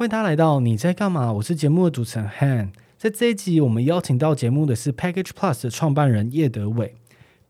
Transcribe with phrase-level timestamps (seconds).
[0.00, 1.30] 欢迎大家来到你在干嘛？
[1.30, 2.70] 我是节目的主持人 Han。
[2.96, 6.94] 在这一集，我们邀请到节目的是 Package Plus 的创办人叶德伟。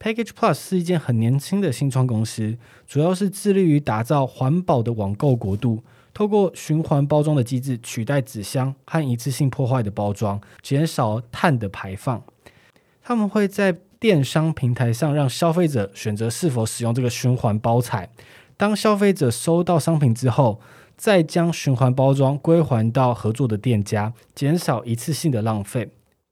[0.01, 2.59] Package Plus 是一间很年轻的新创公司，
[2.89, 12.21] 主要是致力于打造环保的网购国度，透过循环包装的机制取代纸箱和一次性破坏的包装，减少碳的排放。
[13.01, 18.11] 他们会在电商平台上让消费者选择是否使用这个循环包材。
[18.57, 20.61] 当消费者收到商品之后，
[21.01, 25.89] 再将循环包装归还到合作的店家，减少一次性的浪费。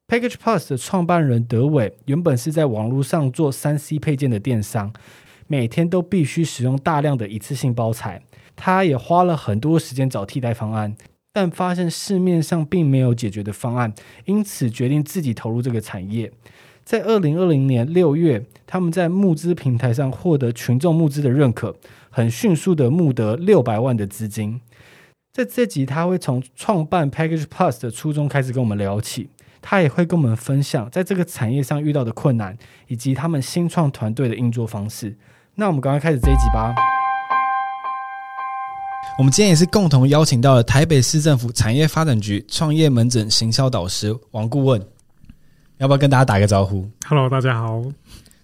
[0.06, 4.92] Package Plus 的创办人德伟原本是在网络上做三 C 配件的电商，
[5.46, 8.20] 每天都必须使用大量的一次性包材。
[8.54, 10.94] 他也花了很多时间找替代方案，
[11.32, 13.94] 但发现市面上并没有解决的方案，
[14.26, 16.30] 因此决定自己投入这个产业。
[16.84, 21.74] 在二零二零年六月，他们在募资平台上获得群众募资的认可，
[22.18, 24.60] 很迅速的募得六百万的资金。
[25.32, 29.30] 在这集，他会从创办 Package Plus 的初衷开始跟我们聊起。
[29.62, 35.16] 他也会跟我们分享在这个产业上遇到的困难，以及他们新创团队的运作方式。
[35.54, 36.74] 那我们赶快开始这一集吧。
[39.16, 44.84] 我们今天也是共同邀请到了台北市政府产业发展局创业门诊行销导师王顾问，
[45.76, 47.80] 要不要跟大家打个招呼？Hello，大家好。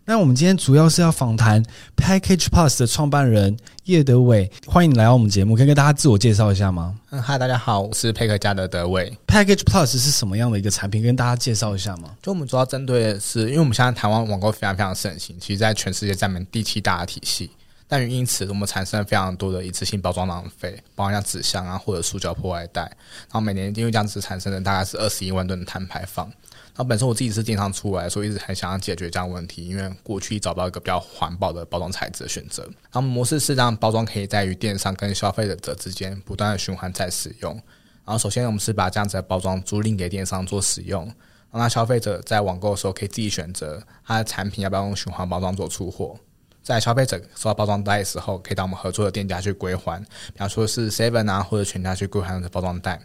[0.07, 1.65] 那我们今天主要是要访谈
[1.97, 6.95] Package Plus 的创办人叶德伟，欢迎你来到我们节目，可以跟大家自我介绍一下吗？
[7.09, 9.17] 嗯，嗨，大家好，我是配客家的德伟。
[9.27, 11.03] Package Plus 是什么样的一个产品？
[11.03, 12.11] 跟大家介绍一下吗？
[12.23, 17.51] 就我们主要针对的是，因为我们现在台湾网购非常非常盛行，其实在全世界占满第七大的体系，
[17.89, 26.31] 但也因此我们产生了非常多的一次性包装浪费，包括像纸箱啊或者塑胶破坏袋，然后每年因为这样子产生的大概是二十一万吨的碳排放。
[26.77, 32.65] 那本身我自己是电商出来，所以一直很想要解决这样问题，因为过去找不到一个比较环保的包装材质的选择。
[32.65, 37.53] 然后模式是让包装可以在于电商跟消费者者之间不断的循环再使用。
[38.05, 41.05] 然后首先我们是把这样子的包装租赁给电商做使用，
[41.53, 46.17] 让他消费者在网购的时候可以自己选择他的产品要不要用循环包装做出货。
[46.63, 50.01] 在消费者收到包装袋的时候，可以到我们合作的店家去归还，
[50.33, 53.01] 比方说是 Seven 啊或者全家去归还的包装袋。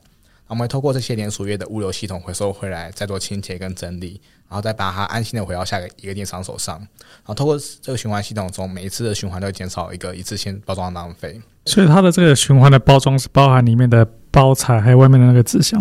[0.49, 6.75] 我们会透过这些连锁业的物流系统回收回来，再做清洁跟整理，然后再把它安心的回到下一个电商手上。
[6.77, 11.39] 然后透过这个循环系统中，每一次的循环都会减少一个一次性包装的浪费。
[11.65, 15.79] 所以它的这个循环的包装是包含里面的包材，还有外面的那个纸箱。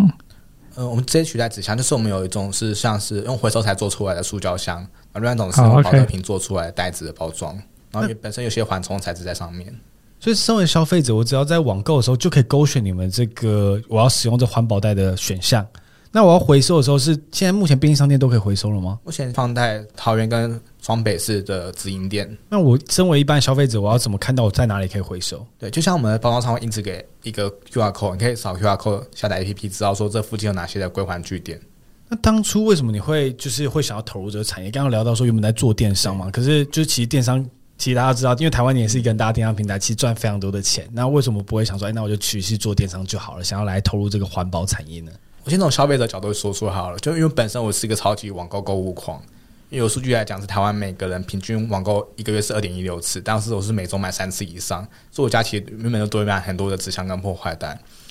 [0.75, 7.59] 呃，我们直接取代纸箱，就是我们有一种是像是用回收材做出来的塑胶箱，而另外一种是用保特瓶做出来的袋子的包装，
[7.91, 9.75] 然后本身有些缓冲材质在上面。
[10.21, 15.67] 所以，身为消费者，我只要在网购的时候就可以勾选你们这个我要使用这环保袋的选项。
[16.11, 18.99] 那我要回收的时候，是现在目前便利商店都可以回收了吗？
[19.05, 22.37] 目前放在桃园跟双北市的直营店。
[22.49, 25.47] 那我身为一般消费者，我要怎么看到我在哪里可以回收？
[25.59, 31.61] 对，就像我们的包装上会印制给一个 QR code，你可以扫 QR code 下载 APP，知道说这附近有哪些的归还据点。
[32.09, 34.71] 那当初为什么你会就是会想要投入这个产业？
[34.71, 37.47] 刚刚聊到说原本在做电商嘛，可是就是其实电商。
[37.79, 40.87] 其实大家知道，因为台湾也是一个很大的电商平台，其实赚非常多的钱。
[40.93, 43.45] 那为什么不会想说，哎，那我就去去做电商就好了？
[43.45, 45.13] 想要来投入这个环保产业呢？
[45.45, 49.23] 我先从消费者角度说出好了，就因为本身我是一个超级网购购物狂。
[49.71, 57.69] 因为有数据来讲，是台湾每个人平均网购一个月是二点一六次，但是我是每周买三次以上，所以我家其实原本就堆满很多的纸箱跟破坏袋。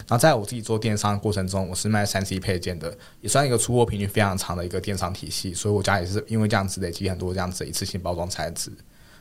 [0.08, 8.72] 然后在我自己做电商的过程中，我是卖三 C 配件的，也算一个出货频率非常长的一个电商体系，所以我家也是因为这样子累积很多这样子的一次性包装材质。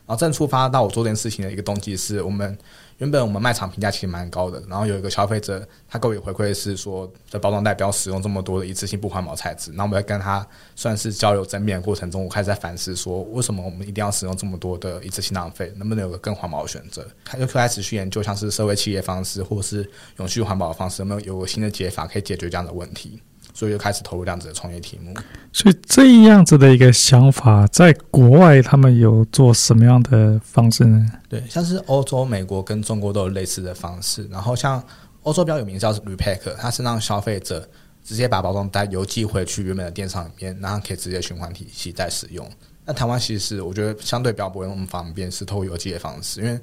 [0.06, 2.56] 然后正触发到我做这件事情的一个动机是，我们
[2.98, 9.72] 原本我们卖场评价其实蛮高的，然后有一个消费者他给我回馈是说，这包装袋不要使用这么多的一次性不环保材质。
[9.72, 10.46] 然后我们在跟他
[10.76, 15.72] 算是交流正面过程中，我开始在反思说，为什么我们一定要使用这么多的一次性浪费？
[15.76, 17.04] 能不能有个更环保的选择？
[17.24, 23.20] 他就开始去研究像是社会企业方式，或是永续环保的方式，有没有有个新的解法可以解决这样的问题？
[23.56, 25.14] 所以就开始投入这样子的创业题目。
[25.50, 31.06] 所以这样子的一个想法，在国外他们有做什么样的方式呢？
[31.26, 34.28] 对，像是欧洲、美国跟中国都有类似的方式。
[34.30, 34.84] 然后像
[35.22, 37.66] 欧洲比较有名叫 Repack，它是让消费者
[38.04, 42.46] 直接把包装袋邮寄回去原本的电商里面，然后可以直接循环体系再使用。
[42.84, 46.60] 那台湾其实是我觉得相对比较不会那么方便，是透过邮寄的方式，因为。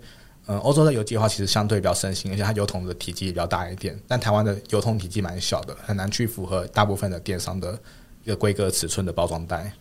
[0.47, 3.97] 嗯，欧洲的邮寄的话，其实相对比较盛行，而且它邮筒的体积也比较大一点。
[4.07, 7.79] 但台湾的邮筒体积蛮小的，很难去符合大部分的电商的
[8.23, 9.71] 一个规格尺寸的包装袋。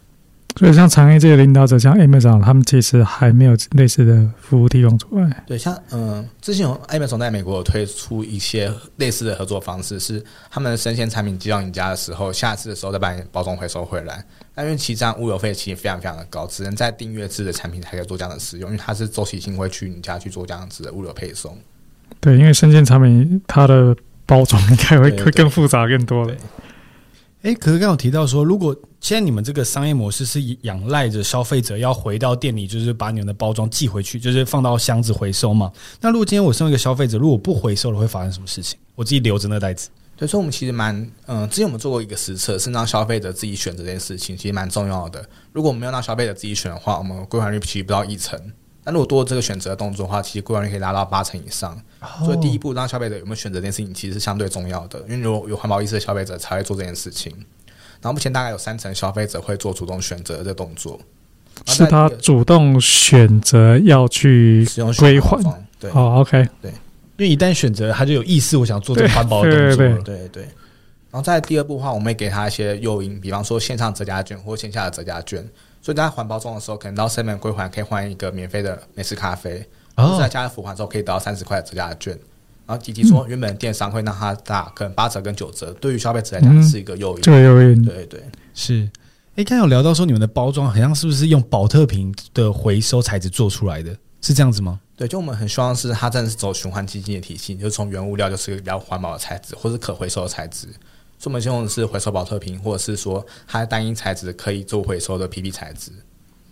[0.57, 5.45] 所以，像产业界的领导者，像 Amazon，他们其实还没有类似的服务提供出来。
[5.47, 14.25] 对，像嗯，之前有 Amazon 在美国有推出一些类似的合作方式，是他们的生鲜产品寄到你家的时候，下次的时候再把你包装回收回来。
[14.55, 21.57] 但因为其实这样物流费其实非常非常的高，只能在订阅制的产品才可以做这样的使用，因为它是周期性会去你家去做这样子的物流配送。
[22.21, 23.97] 对，因为生鲜产品它的。
[24.25, 26.35] 包装应该会会更复杂更多的。
[27.43, 35.73] 哎，可是刚刚有提到说，如果现在你们这个商业模式是仰赖着消费者要回到店里，就是把你们的包装寄回去，就是放到箱子回收嘛。
[36.01, 38.79] 那如果今天我身为一个消费者，如果不回收了，会发生什么事情？
[38.95, 39.89] 我自己留着那袋子。
[40.17, 40.95] 对，所以说我们其实蛮，
[41.27, 45.21] 嗯，之前我们做过一个实测，是让消费者自己选择这件事情，其实蛮重要的。
[45.53, 48.41] 如果我们没有让消费者自己选的话，我们归还率其实不到一成。
[48.85, 51.77] 但如果多这个选择的动作的话，其实归还率可以拉到八成以上。
[51.99, 52.27] Oh.
[52.27, 57.35] 所以第一步让消费者有没有选择这件事情，其实是相对重要的，因为如果有环保意识的消费者才会做这件事情。
[58.03, 61.01] 然后目前大概有三成消费者会做主动选择的动作，
[61.67, 65.41] 是他主动选择要去使用归还。
[65.79, 69.77] 对，哦，OK，对，因为一旦选择，他就有意识，我想做这个环保的动作。
[69.77, 70.43] 对对对，对对。
[71.13, 75.47] 然后在第二步的话，我们会给他一些诱因，比方说线上折价券或线下的折价券。
[75.81, 79.65] 所以在环保中的时候，可能到 seven 归还可以换一个免费的美式咖啡，
[79.97, 82.19] 或者在家里付款之后可以得到三十块的折价券。
[82.73, 87.23] 然后以及说，原本电商会让他打可能八折跟九折，对于消费者来讲是一个诱因。
[87.23, 88.23] 这个诱因，对对，对
[88.55, 88.89] 是。
[89.37, 93.95] 哎，刚才有聊到说你们的包装好像是不是用宝特瓶的回收材质做出来的？
[94.23, 94.81] 是这样子吗？
[94.97, 100.69] 对，就我们很希望是它真的是走循环经济的体系，就是从原物料就是比较环保的材质，或是可回收的材质。
[101.19, 105.91] 所以我们希望是回收宝特瓶，或者是说它的单一材质可以做回收的 PP 材质。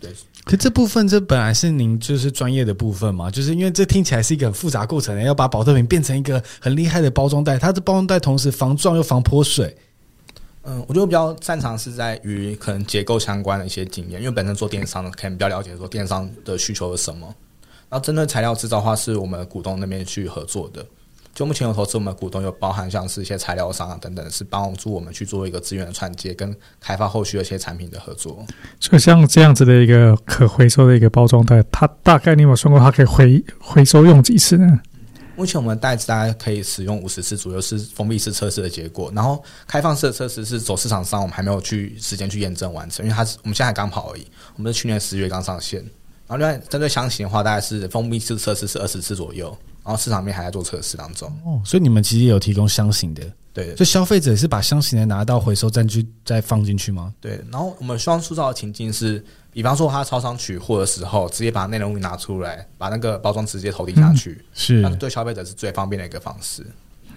[0.00, 0.10] 对，
[0.44, 9.76] 可这部分这本来是您就是专业的部分嘛，就是因为这听起来是一个很复杂过程，要把保特瓶变成一个很厉害的包装袋，它的包装袋同时防撞又防泼水。
[10.62, 17.26] 嗯，我觉得比较擅长是在于可能结构相关的一些经验，因为本身做电商的可能比较了解说电商的需求是什么。
[17.88, 20.84] 然后针对材料制造的话，是我们股东那边去合作的。
[21.32, 28.44] 就目前有投资我们的股东，有包含像是一些材料商啊等等，是帮助我们去做一个资源的串接跟开发后续的一些产品的合作。
[28.80, 34.80] 所以像这样子的一个可回收的一个包装袋，它大概你有没有算过它可以回回收用几次呢？
[35.36, 39.10] 目前我们袋子大概可以使用五十次左右，是封闭式测试的结果。
[39.14, 44.26] 然后开放式的测试是走市场上，我们还没有去时间去验证完成，因为它是我们现在还刚跑而已。
[44.56, 45.80] 我们是去年十月刚上线。
[46.26, 49.56] 然后另外针对箱型的话，大概是封闭式测试是二十次左右。
[49.90, 57.12] 然后市场面还在做测试当中哦，所以你们其实也有提供箱型的，对，对，就消费者是把箱型的拿到回收站去再放进去吗？
[57.20, 57.40] 对。
[57.50, 59.20] 然后我们希望塑造的情境是，
[59.52, 66.64] 比方说他超商取货的时候，直接把内容物拿出来，把那个包装直接投递下去，嗯、是，那对消费者是最方便的一个方式。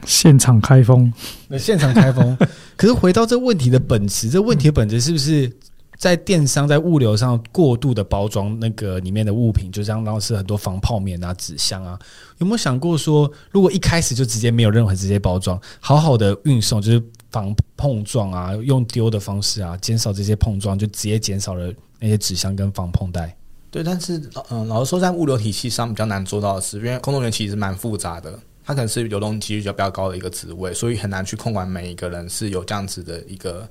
[0.08, 1.14] 现场开封，
[1.48, 2.36] 那现场开封。
[2.76, 5.56] 可是回到这问题的本质，这问题的本质是不是？
[6.04, 11.98] 在电商在物流上过度的包装那个里面的物品，就这样，然后是很多防泡棉啊、纸箱啊，
[12.40, 17.02] 有没有想过说，如果一开始就直接没有任何直接包装，好好的运送，就是
[17.32, 23.34] 防碰撞啊，用丢的方式啊，减少这些碰撞，就直接减少了那些纸箱跟防碰袋。
[23.72, 33.66] 对，但是嗯，老实说，在物流体系上比较难做到的是，因为工作人员其实蛮复杂的，他可能是流动几率比较比较高的一个职位，所以很难去控管每一个人是有这样子的一个。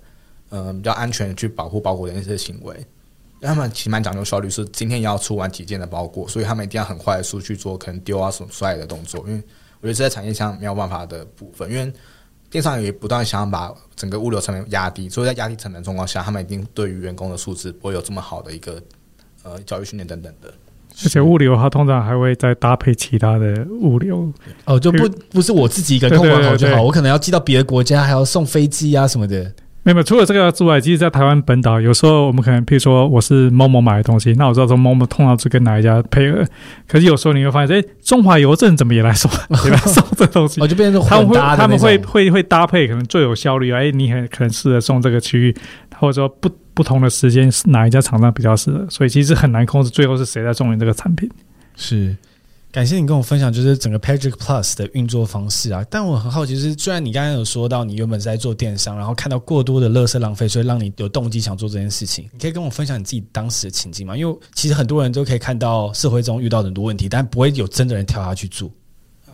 [0.53, 2.77] 嗯、呃，比较安全去保护包裹的那些行为，
[3.41, 9.25] 他们其实蛮讲究效率，是今天要出完几件的包裹，所以他们一定要很快速去做可能丢啊什么摔的动作。
[9.27, 9.43] 因为
[9.81, 11.93] 我觉得这在产业上没有办法的部分，因为
[12.51, 18.81] 电商也不断想要把整个物流成本压低，所以在压低成本状况下，他们一定对于员工的素质不会有这么好的一个
[19.43, 20.53] 呃教育训练等等的。
[21.05, 24.31] 而且物流它通常还会再搭配其他的物流
[24.67, 29.51] 哦，就不不是我自己一个人控管好就好，我可能要寄到别的国家，还要送飞机啊什么的。
[29.85, 36.45] 没有，除了这个之外，其实，在台湾本岛，有时候我们可能，譬如说，我是某某买的东西，那我知道说某某通常是跟哪一家配合。
[36.87, 39.29] 可是有时候你会发现，哎，中华邮政怎么也来送，
[39.65, 40.61] 也来送这东西？
[40.61, 43.73] 哦，就变成他们会他们会会会搭配，可能最有效率。
[43.73, 45.57] 哎，你很可能适合送这个区域，
[45.97, 48.87] 或者说不不同的时间，是哪一家厂商比较适合？
[48.89, 51.29] 所以其实很难控制最后是谁在送你这个产品。
[51.75, 52.17] 是。
[52.73, 55.85] 感谢你跟我分享，就是整个 Package Plus 的运作方式啊。
[55.91, 62.27] 但我很好奇，是虽然你刚刚有说到你原本是在做电商，然后看到过多的垃圾浪费，所以让你有动机想做这件事情。
[62.33, 64.17] 你可以跟我分享你自己当时的情境吗？
[64.17, 68.71] 因为其实很多人都可以看到社会中遇到很多问题，但不会有真的人跳下去做。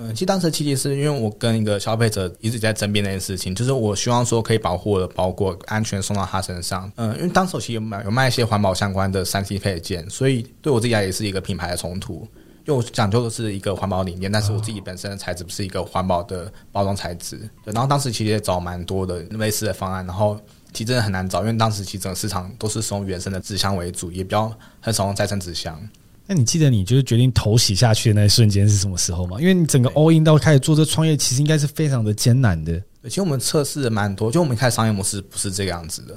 [0.01, 6.91] 嗯，其实当时的契机是因为我跟一个消费者一直在争辩那件事情，就是我希望说可以保护我的包裹安全送到他身上。
[6.97, 12.27] 嗯，因为当时我其实有卖有卖一些环保相关的三 C 配件，所以对我自己来也是一个品牌的冲突。
[12.69, 17.39] 因为我讲究的是一个环保理念，但是我自己本身的材质不是一个环保的包装材质。
[17.65, 20.39] 对，然后当时其实也找蛮多的类似的方案，然后
[20.75, 25.81] 其实真的很难找，因为当时其实整个市场都是使用原生的纸箱为主，也比较很少用再生纸箱。
[26.27, 29.41] 那你记得你就是决定投洗下去的那一瞬间是什么时候吗？
[29.41, 32.79] 因为你整个 all in 到开始做这创业，其实应该是非常的艰难的。
[33.05, 36.15] 其实我们测试了蛮多，就我们一开始商业模式不是这个样子的，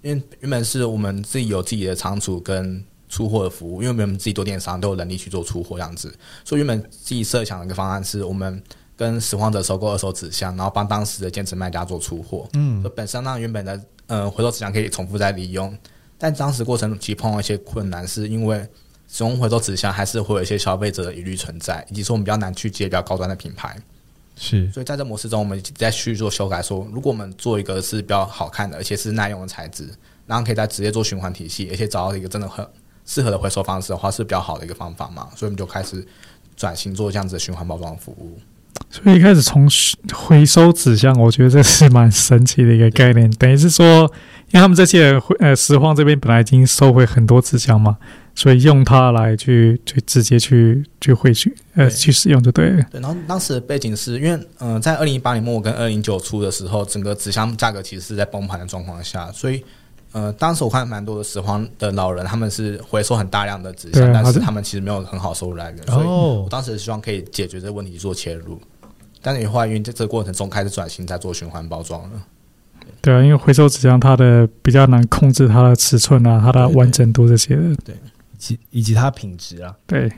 [0.00, 2.82] 因为原本是我们自己有自己的仓储跟。
[3.10, 6.10] 出货的服务，因为我们自己做电商都有能力去做出货这样子，
[6.44, 8.62] 所以原本自己设想的一个方案是我们
[8.96, 12.48] 跟拾荒者收购二手纸箱，然后帮当时的兼职卖家做出货。
[12.54, 15.76] 嗯，就本身让原本的呃回收纸箱可以重复再利用，
[16.16, 18.66] 但当时过程其实碰到一些困难，是因为
[19.08, 23.76] 使用回收纸箱还是会有一些消费者的疑虑存在，以及说我们比较难去接比较高端的品牌。
[24.36, 29.86] 是，所以在这模式中，我们再去做修改说，说如果我们做一个是比较好看的，而且是耐用的材质，
[30.26, 32.66] 然后可以在直接做循环体系，而且找到一个真的很
[33.10, 35.26] 适合的回收方式的话，是比较好的一个方法嘛。
[35.34, 36.06] 所以我们就开始
[36.56, 38.38] 转型做这样子的循环包装服务。
[38.88, 39.68] 所以一开始从
[40.14, 43.28] 回收纸箱，我觉得这是蛮神奇的一个概念。
[43.32, 44.02] 等于是说，
[44.48, 47.96] 因为他们这些呃拾荒这边本来已经收回很多纸箱嘛，
[48.34, 52.82] 所以用它来去去直接去去回去呃去使用就对了。
[52.90, 59.62] 对，然后当时的背景是因为嗯、呃，在二零一八年末跟二零一九初的时候，整个纸箱价格其实是在崩盘的状况下，所以
[60.12, 68.60] 呃，当时我看蛮多的拾荒的老人，他们是回收很大量的纸箱，但是他们其实没有很好收入来源，所以我当时希望可以解决这个问题做切入。
[69.22, 72.10] 但是你后来因为在这个过程中开始转型，在做循环包装了。
[73.00, 79.74] 对啊，因为回收纸箱它的比较难控制它的尺寸啊，它的完整度这些的，对，以及以及它品质啊。
[79.86, 80.10] 对。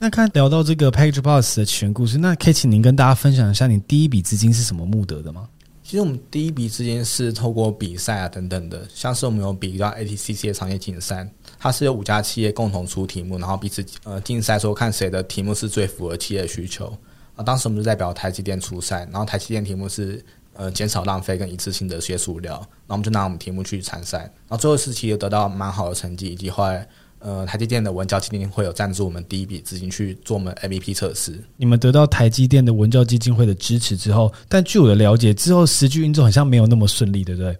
[0.00, 5.48] 那刚才聊到这个 Package Plus 的全故事，那可以请您跟大家分享一下，你第一笔资金是什么募得的吗？
[5.88, 11.26] 其实我们第一笔资金是透过比赛啊等等的，像是我们有比较 ATCC 的商业竞赛，
[11.58, 16.94] 它是由五家企业共同出题目，然后彼此呃竞赛说看谁的题目是最符合企业需求。
[17.36, 26.86] 啊，当时我们就代表台积电出赛，然后台积电题目是呃减少浪费跟一次性的一些塑料，然后我们就拿我们题目去参赛，然后最后一次其实得到蛮好的成绩，以及后来
[27.20, 31.38] 呃台积电的文教基金会有赞助我们第一笔资金去做我们 MVP 测试。
[31.56, 37.56] 你们得到台积电的文教基金会的支持之后，但据我的了解，之后实际运作好像没有那么顺利，对不对？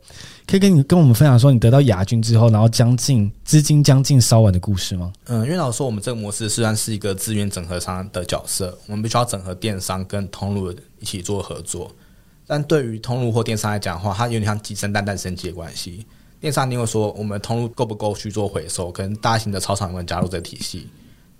[0.46, 5.12] 可以跟你跟我们分享说，你得到亚军之后，然后将近资金将近烧完的故事吗？
[5.26, 11.90] 嗯，因为老实说，我们这个模式虽然是一个资源整合商的角色，我们必须要整合电商跟通路一起做合作。
[12.46, 16.06] 但对于通路或电商来讲的话，它有点像鸡生蛋蛋生鸡的关系。
[16.40, 18.92] 电商你会说，我们通路够不够去做回收？
[18.92, 20.88] 可能大型的超商有没有加入这个体系？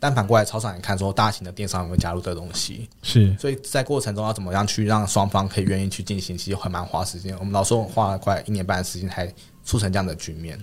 [0.00, 2.88] 但反过来，超商也看说大型的电商有没有加入这个东西？
[3.02, 7.36] 是，所以在过程中要怎么样去让双方可以愿意去进行，其实还蛮花时间。
[7.38, 9.32] 我们老说花了快一年半的时间才
[9.64, 10.56] 促成这样的局面，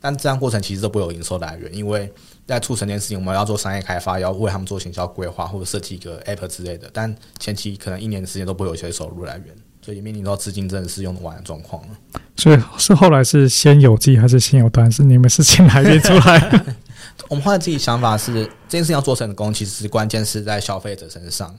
[0.00, 2.12] 但这样过程其实都不会有营收来源，因为
[2.46, 12.20] 在促成这件事情，我们要做商业开发，要为他们做行销规划或者设计一个 app 之类的，但前期可能一年的时间都不会有一些收入来源，所以面临到资金真的是用不完的状况了。
[12.36, 14.90] 所以是后来是先有鸡还是先有蛋？
[14.90, 16.64] 是你们是先来变出来？
[17.30, 21.54] 我们后来自己想法是，这件事情要做成功，其实是关键是在消费者身上。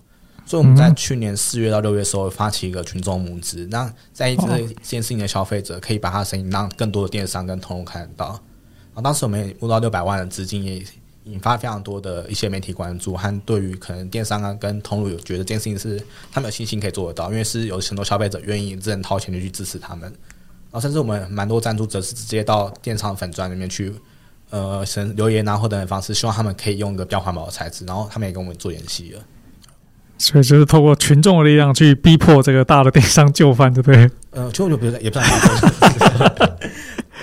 [0.45, 8.27] 所以我们在去年四月到六月的时候发起一个群众募资，那在意这件事情的消费者可以把他的声音让更多的电商跟通路看得到。
[8.27, 10.83] 然后当时我们也募到六百万的资金，也
[11.31, 20.03] 引发非常多的一些媒体关注，和对于可能电商啊跟通路有觉得这件事情是他们有信心可以做得到，因为是有很多消费者愿意自己掏钱去支持他们。
[20.03, 23.93] 然后甚至我们蛮多赞助者是直接到电商粉砖里面去。
[24.49, 29.19] 呃，神留言啊，或等等方式，希望他们可以用一个比较环保的材质，然后他们也跟我们做演戏了。
[30.17, 34.09] 所以就是透过群众的力量去逼迫这个大的电商就范，对不对？
[34.31, 35.29] 呃，就就比如说也不算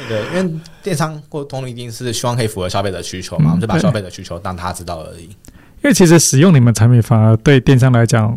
[0.04, 5.25] 那个，因为电商或通路一定是希望可以符合消费者需求嘛，我们就把消费者需求当他知道而已。
[5.25, 8.37] 因为其实使用你们产品，反而对电商来讲，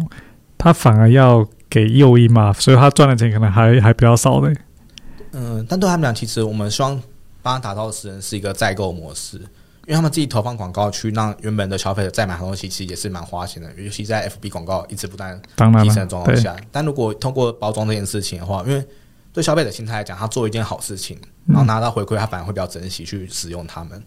[0.57, 4.53] 他反而要给诱因嘛，所以他赚的钱可能还还比较少的。
[5.31, 7.01] 嗯，但对他们俩，其实我们希望。
[7.43, 13.69] 帮他打造的是是一个再购模式，因为他们自己投放广告去让原本的消费者再买东西，其实也是蛮花钱的。
[13.77, 18.85] 尤其在 FB 广告一直不断提升的状况下，但如果通过包装这件事情的话，因为
[19.37, 21.15] 对消费者心态来讲，他做一件好事情，
[21.45, 24.03] 然后拿到回馈，他反而会比较珍惜去使用它们。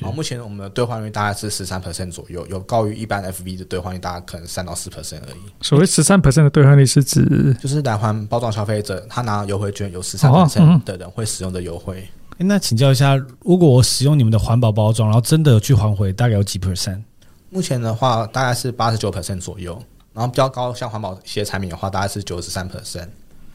[0.00, 5.52] 好，目前我们的兑换率大概是十三 percent 左右，有高于一般 FB 的兑换率，大概可能三到四 percent 而已。
[5.60, 12.08] 所谓十三 percent 的兑换率是指，就是来还包装消费者，他拿优惠券有十三 percent 的人会使用的优惠。
[12.38, 17.02] 那请教一下，如果我使用你们的环保包装，然后真的有去还回，大概有几 percent？
[17.50, 19.78] 目前的话，大概是八十九 percent 左右。
[20.12, 23.06] 然后比较高，像环保一些产品的话，大概是九十三 percent。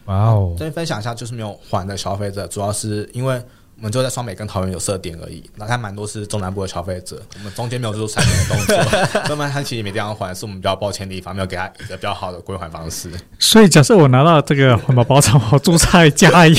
[0.05, 0.53] 哇哦！
[0.57, 3.41] 这边分享一下，就是没有还的消费者，主要是因为。
[3.77, 13.11] 我们就在双北跟桃园有设点而已，那还蛮多是中南部的消费者，我们中间没有做出产品的动作， 那么他其实也没地方还，是我们比较抱歉的地方，没有给他一个比较好的归还方式。
[13.37, 16.55] 所以假设我拿到这个环保包装，我住在嘉义，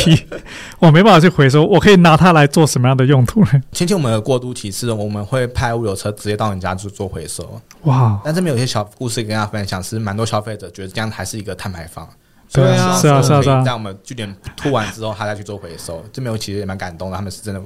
[0.78, 3.62] 我没办法去回收，我可以拿它来做什么样的用途呢？
[3.72, 7.58] 前期我们的过渡期是，我们会派物流车直接到你家去做回收。
[7.84, 8.20] 哇！
[8.22, 12.06] 但这边有些小故事跟大家分享，是蛮多消费者觉得这样还是一个碳排放。
[12.52, 13.62] 对啊，是啊，是啊，是啊。
[13.64, 17.16] 在我们据点吐完之后，他再去做回收，这边我其实也蛮感动的。
[17.16, 17.60] 他们是真的，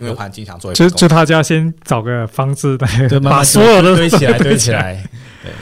[0.00, 0.72] 因为环境想做。
[0.72, 5.02] 就就他家先找个方式，对，把所有的堆起来， 堆起来。
[5.42, 5.52] 对。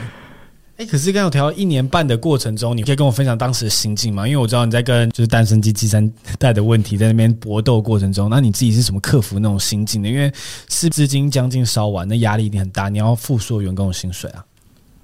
[0.77, 4.27] 哎，可是刚有提到一年半的过程中，你可以跟我分享当时的心境吗？
[4.27, 10.09] 因为我知道你在跟就是单身机第三代的问题在那边搏斗过程中，那你自己是怎么克服那种心境的？
[10.09, 10.29] 因为
[10.67, 14.43] 是资金将近烧完，那压力一定很大，你要付所有员工的薪水啊。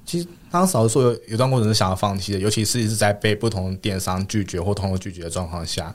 [0.05, 5.85] 其实当时说有有段过程是想要放弃的，尤其是是在被不同电商拒绝或通过拒绝的状况下。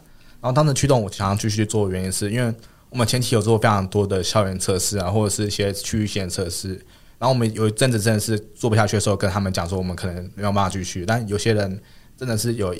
[0.40, 2.52] 然后当时驱动我想要继续做的原因，是因为
[2.88, 6.70] 我们前期有做非常多的校园测试啊，或者是一些区域线测试。
[7.18, 11.04] 然后我们有一阵子真的是做不下去的时候，跟他们讲说我们可能没有办法继续。
[11.04, 11.80] 但有些人
[12.16, 12.74] 真的是有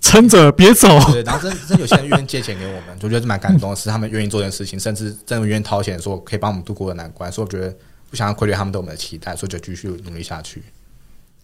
[0.00, 1.22] 撑着别走，对。
[1.22, 7.30] 然后真真有些人愿意借钱给我们，我觉得是蛮感动的是他们愿意做这件事情，甚至真的愿意掏钱说可以帮我们度过的难关。
[7.30, 7.74] 所以我觉得
[8.08, 10.62] 不想要亏欠他们对我们的期待，所以就继续努力下去。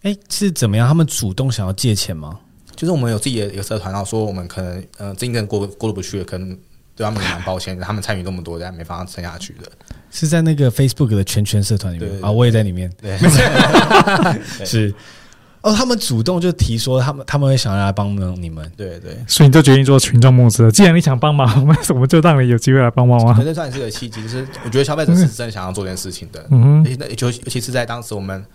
[0.03, 0.87] 哎，是怎么样？
[0.87, 2.39] 他们主动想要借钱吗？
[2.75, 6.55] 就是我们有自己的一个社团，然后说我们可能呃，这个过过不去，可能
[6.95, 9.71] 对他们也蛮抱歉，他们参与那么多，但没办法撑下去的。
[10.11, 12.91] 是在那个 Facebook 的圈圈社团里面啊，我也在里面。
[13.01, 13.17] 对，
[14.63, 14.93] 是
[15.61, 18.71] 哦，他们主动就提说，他们他们会想要来帮忙你们。
[18.77, 20.71] 对对，所以你就决定做群众募资。
[20.71, 23.37] 既然你想帮忙， 为什么就让你有机会来帮忙吗？
[23.43, 26.45] 这算是个契机，就是我觉得消费者是真的想要做这件事情的。
[26.51, 28.45] 嗯哼，那尤尤其是在当时我们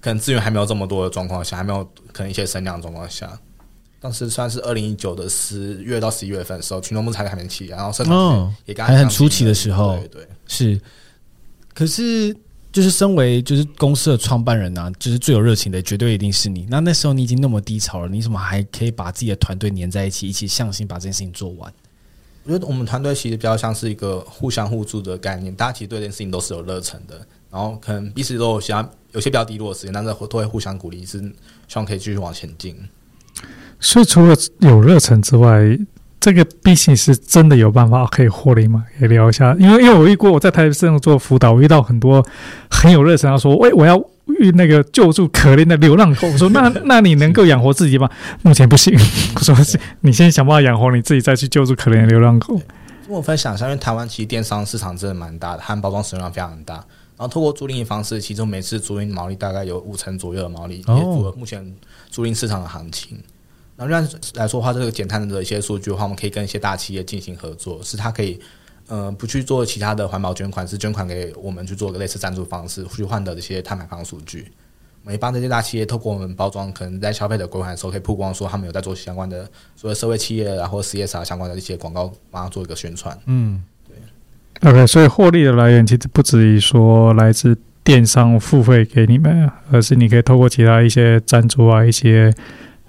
[0.00, 3.38] 可能资源还没有这么多的状况下，还没有可能一些声量的状况下，
[4.00, 10.80] 当时算是二零一九的十月到十一月份的时候，群众募才还没起，然后社团也刚还很初期的时候，对对是。
[11.72, 12.36] 可是，
[12.72, 16.66] 就是身为就是公司的创办人啊，就是最有热情的，绝对一定是你。
[16.68, 21.72] 那那时候你已经那么低潮了，你怎么还可以把自己的团队粘在一起，一起向心把这件事情做完？
[22.44, 27.26] 我觉得我们团队其实比较像是一个互相互助的概念，大家其实对这件事情都是有热忱的。
[27.50, 31.18] 然后可能彼此都有想有些比较低落的时间，但是都会互相鼓励，是
[31.68, 32.76] 希望可以继续往前进。
[33.80, 35.78] 所以除了有热忱之外，
[36.20, 38.84] 这个毕竟是真的有办法可以获利吗？
[38.98, 42.24] 可以聊一下，因为因为我遇过我在台北市做辅导，我遇到很多
[42.70, 43.96] 很有热忱，他说：“喂，我要
[44.38, 48.08] 遇那个救助可怜的流浪狗。”我说：“那 那你能够养活自己吗？”
[48.44, 48.94] 目前不行。
[49.34, 49.56] 我说
[50.02, 52.60] ：“你先想办法养活你自己，再去救助可怜的流浪狗。”
[53.08, 56.84] 跟我分享一下，因为台湾其实电商市场真的蛮大的，含包装使用量非常大。
[57.20, 61.76] 然后透过租赁的方式，其中每次租赁毛利大概有五成左右的毛利，也符合目前
[62.08, 63.22] 租赁市场的行情。
[63.76, 68.40] 然后这样来说的话，这个简单的一些数据的话，我们可以跟一些大企业进行合作，是它可以，
[68.86, 74.50] 呃，不去做其他的环保捐款，是捐款给我们去做个类似赞助方式，去换得这些碳排放数据。
[75.02, 83.18] 我们一般这些大企业透过我们包装，可能在消费者归还的时候，可以曝光说他们有在做相关的所谓社会企业，然后 CSR 相关的一些广告，帮他做一个宣传。
[83.26, 83.79] 嗯，对。
[84.62, 92.32] OK，所以获利的来源其实不止于说来自电商付费给你们，而是你可以透过其他一些赞助啊，一些。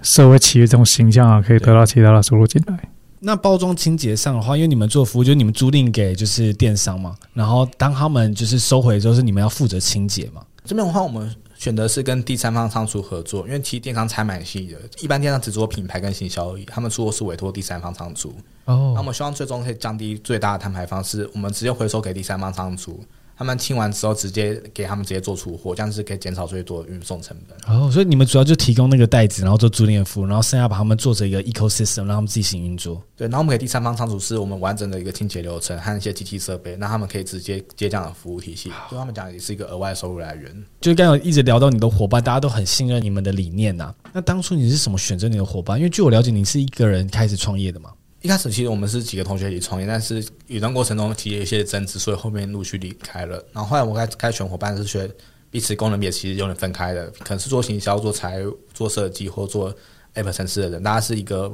[0.04, 2.76] 社会企业这种形象啊，可以得到其他的收入进来。
[3.20, 10.42] 那包装清洁上的话，因为你们做服务，就是你们租赁给就是电商嘛，然后当他们就是收回之后，是你们要负责清洁嘛？
[10.64, 18.34] 这边的话，我们选择是跟第三方仓储合作，因为其实电商才蛮细的，一般电商只做品牌跟行销而已，他们做的是委托第三方仓储。
[18.64, 22.98] 哦，那我们希望最终可以降低最大的碳排放，是我们直接回收给第三方仓储。
[23.36, 27.76] 他们清完之后，直接给他们直接做出货，这样子可以减少最多的运送成本。
[27.76, 33.02] 哦，所以你们主要就提供那个袋子，然后做租赁服务，然后剩下把他们做成一个 ecosystem，让他们自己行运作。
[33.16, 40.64] 对，然后我们给第三方仓储是我们完整的一个清洁流程和一些机器设备，那他们可以直接接这样的服务体系，对他们讲也是一个额外收入来源。
[40.80, 43.94] 就刚刚一直聊到你的伙伴，大家都很信任你们的理念呐、啊。
[44.12, 45.78] 那当初你是什么选择你的伙伴？
[45.78, 47.90] 因为据我了解，你是一个人开始创业的嘛。
[48.22, 53.44] 一开始其实我们是几个同学一起创业，但是一段过程中其实有一些争执，所以后面陆续离开了。
[53.52, 55.10] 然后后来我开开选伙伴是学
[55.50, 58.40] 彼此功能也其实有点分开的，可能是做行销、做财、
[58.72, 59.74] 做设计或做
[60.14, 61.52] App 城市的人，大家是一个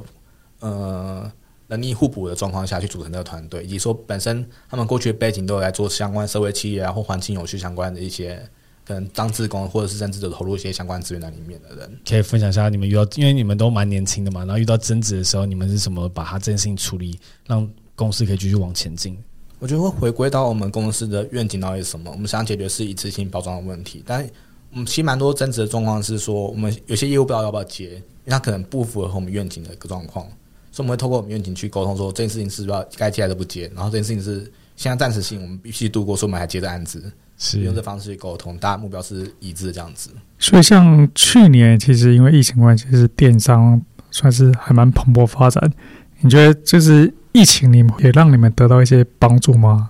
[0.59, 1.31] 呃
[1.67, 8.47] 能力互补的状况下去组成这个团队，以及说本身他们过去的背景都有来做相关社会企业啊或环境有序相关的一些。
[8.89, 19.15] 可能当志工，或者是甚至就投入一些相关资源在里面的人，可以分享一下你们遇到，因为你们都蛮年轻的嘛，然后遇到争执的时候，你们是怎么把它这件事情处理，让公司可以继续往前进？
[19.59, 22.09] 我觉得会回归到我们公司的愿景到底是什么？
[22.09, 24.27] 我们想解决是一次性包装的问题，但
[24.71, 30.25] 我们其实蛮多争执的状况是说，我们有些业务不知道要不要接，因为它可能不符合我们愿景的一个状况，
[30.71, 37.11] 所以我们会透过我们愿景去沟通，说这件事情是不是要该接还是不接，然后这件事情是现在暂时性，我们必须度过，所以我们还接着案子。
[37.39, 40.11] 是用这方式去沟通，大家目标是一致的这样子。
[40.37, 45.71] 所以像去年，其实因为疫情关系，是电商算是还蛮蓬勃发展。
[46.19, 49.89] 你觉得就是疫情，你们也让你们得到一些帮助吗？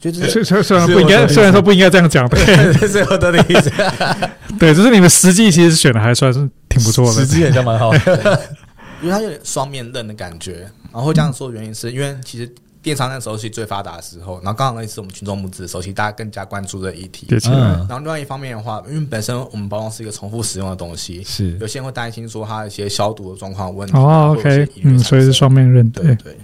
[0.00, 2.44] 就是虽虽然不应该，虽然说不应该这样讲，对，
[2.86, 3.72] 是我的意思。
[4.58, 8.40] 对，就是你们实际其实选的还算是挺不错的，实际也算蛮好的，
[9.00, 10.68] 因为它有点双面刃的感觉。
[10.92, 12.52] 然后这样说的原因是因为其实。
[12.80, 17.26] 电商那时候是最发达的时候，然后刚好那次我们群众募资的时候，其实大家更加关注这议题。
[17.26, 23.96] 对，然后另外一方面的话，因为本身我们包装是一个重复使用的东西，是有些人会担心说它一些消毒的状况问题。
[23.96, 26.36] 哦，OK，嗯，所以是双面刃，对对。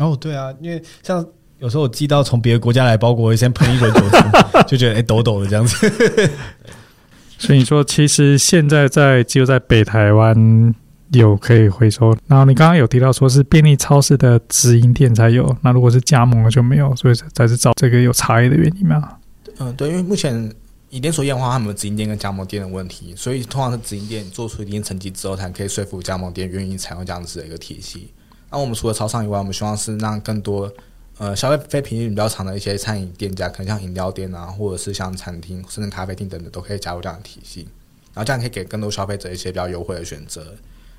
[0.00, 1.24] 哦，对啊，因为像
[1.58, 4.20] 有时候我寄到从别的国家来包裹，先喷一轮酒精，
[4.68, 5.90] 就觉得哎抖抖的这样子。
[7.38, 10.74] 所以你说，其实现在在只有在北台湾。
[11.12, 19.16] 有可以回收，然后你刚刚有提到说是便利超市的直营店才有，那如果是加盟的就没有，所以才是找这个有差异的原因嘛？
[19.58, 20.52] 嗯，对，因为目前
[20.90, 28.12] 以连锁业的话，他们直营店跟加盟店的问题，所以通常是直营店做出一定成绩之后，才可以说服加盟店愿意采用这样子的一个体系。
[28.50, 30.70] 那我们除了超商以外，我们希望是让更多
[31.18, 37.66] 呃消费非频率比较长的一些餐饮店家，可能像饮料店啊，或者是像餐厅甚至咖啡厅等等，都可以加入这样的体系，
[38.14, 40.54] 然后这样可以给更多消费者一些比较优惠的选择。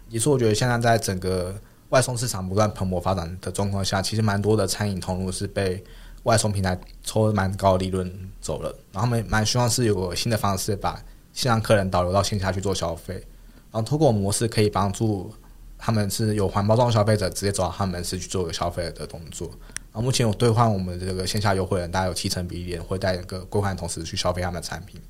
[0.09, 1.55] 也是我觉得现在在整个
[1.89, 5.83] 外送市场不断蓬勃发展的状况下，其实蛮多的餐饮通路是被
[6.23, 11.01] 外送平台抽了蛮高利润走了，然后他们蛮希望是有个新的方式把
[11.33, 13.13] 线上客人导流到线下去做消费，
[13.71, 15.31] 然后通过模式可以帮助
[15.77, 19.47] 他们是有环包装消费者直接走到他们是去做个消费的动作。
[19.91, 25.01] 然后目前有兑换我们这个线下优惠人，大概有七成比例会带一个归还的同时去消费他们的产品，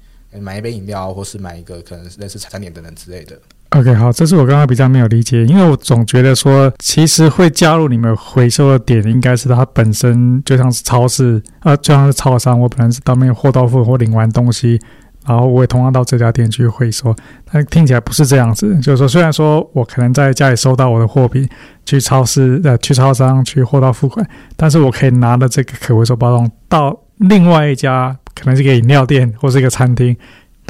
[0.42, 3.38] 买一杯饮料或是买一个可能类似餐点等等之类的。
[3.72, 14.80] OK，好，这是我刚刚比较没有理解，因为我总觉得说，其实会加入你们回收的点，应该是它本身就像是超市，呃，就像是超商，我本来是当面货到付或领完东西，
[15.28, 17.16] 然后我也同样到这家店去回收，
[17.52, 21.48] 但听起来不是这样子，就是说，虽然说我可能在家里收到我的货品，
[21.86, 24.28] 去超市呃，去超商去货到付款，
[24.58, 30.18] 但是我可以拿着这个可回收包装到另外一家，可能是个饮料店或是一个餐厅。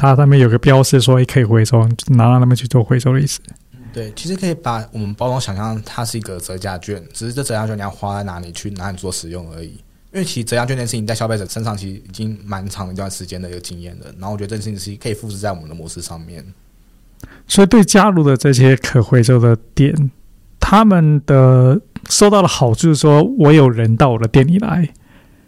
[0.00, 3.38] 它上面有个标示说，可以回收，拿到那边去做回收的意思。
[3.92, 9.68] 对，其实可以把我们包装想象它是一个折价券，只是这折价券你要花在哪里去哪里做使用而已。
[10.12, 14.06] 因为其实折价券这件事情在消费者身上其实已经蛮长一段时间的一个经验了。
[14.18, 16.42] 然后我觉得这件事情是可以复制在我们的模式上面。
[17.46, 20.10] 所以对加入的这些可回收的店，
[20.58, 24.88] 他们的收到的好处是说，我有人到我的店里来。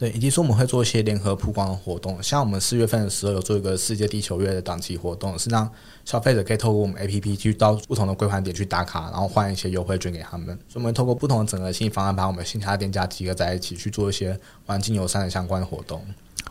[0.03, 5.71] 对，以及说我们会做一些联合曝光的活动，像我们四月份的时候有做一个世界地球月的档期活动，是让
[6.05, 10.49] 消费者可以透过我们 APP 去到不同的归还点去打卡，然后换一些优惠券给他们。
[10.69, 14.37] 所以我们透过不同的整合性方案，把我们线下店家集合在一起去做一些
[14.67, 16.05] 环境友善的相关的活动。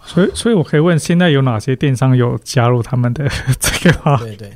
[0.06, 4.18] 所以，所以我可以问，现在有哪些电商有加入他们的 这个吗？
[4.20, 4.50] 对对。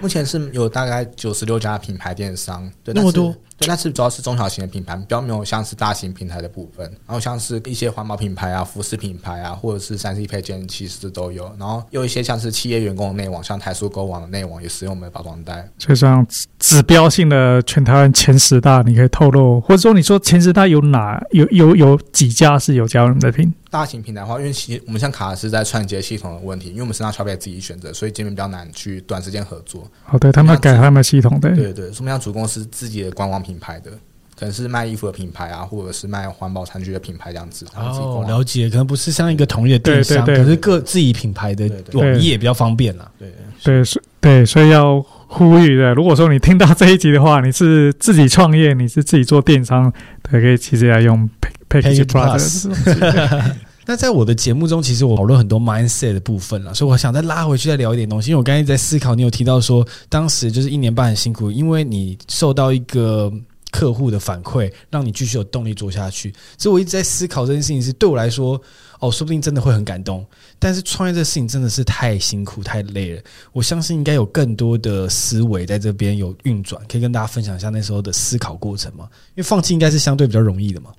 [0.00, 6.84] 目前是有大概九十六家品牌电商，对，那么多，对，那是主要是中小型的品牌，比较没有像是大型平台的部分。
[7.06, 11.44] 然后像是一些环保品牌啊、服饰品牌啊，或者是三 C 配件，其实都有。
[11.58, 15.68] 然后有一些像是企业员工的内网，像台塑购网的内网也使用我们的包装袋。
[15.78, 16.26] 所以像
[16.58, 23.52] 指标性的全台湾前十大，你可以透露，或者说你说前十大有哪有有有几家是有加入你的品？
[23.70, 29.84] 大型平台的话，因为其实我们像卡是在串接系统的问题，因为我们是让消费者自己选择，所以界面比较难去短时间合作。
[30.04, 33.90] 好的，他们改他们系统的，对对，什么样主公司自己的官网品牌的，
[34.36, 37.64] 可能是卖衣服的品牌啊，或者是卖环保餐具的品牌这样子。
[37.76, 43.08] 哦，了解，可能不是像一个统一的电商，可是各自己品牌的网页比较方便啦。
[43.18, 43.28] 对
[43.62, 51.28] 对对，对，所以要呼吁的，如果说你听到这一集的话，你是自己创业，你是自己做电商，对，可以其实要用。
[51.66, 52.68] Package Plus。
[53.86, 58.30] 那在我的节目中，其实我讨论很多 mindset 的部分了，所以我想再拉回去再聊一点东西。
[58.30, 63.32] 因为我刚才在思考，你有提到说，当时就是一年半很辛苦，因为你受到一个
[63.70, 66.32] 客户的反馈，让你继续有动力做下去。
[66.56, 68.60] 所以我一直在思考这件事情，是对我来说，
[69.00, 70.24] 哦，说不定真的会很感动。
[70.58, 79.04] 但是创业这事情真的是太辛苦太累了，我相信应该有更多的思维在这边有运转，可以跟大家分享一下那时候的思考过程嘛？
[79.34, 80.90] 因为放弃应该是相对比较容易的嘛。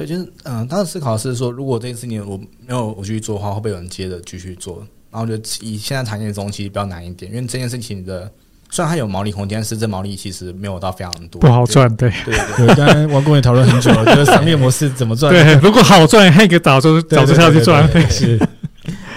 [0.00, 4.78] 对，就是嗯，当时思考的是说，如果这件事情我没有我继续做的话，会不会有人接着继续做？
[5.10, 8.30] 然后我觉得以现在产业中其实比较难一点，因为这件事情的
[8.70, 11.94] 虽然它有毛利空间，但是这毛利其实没有到非常多，不好赚。
[11.96, 15.30] 对对对，刚才王工也讨论很久了， 就是商业模式怎么赚？
[15.30, 17.86] 对，如果好赚，那个早就早就下去赚。
[18.10, 18.38] 是，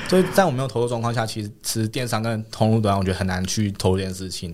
[0.10, 4.50] 所以在我没有投入状况下，其实其实电商跟通路端，我觉得很难去投入这件事情。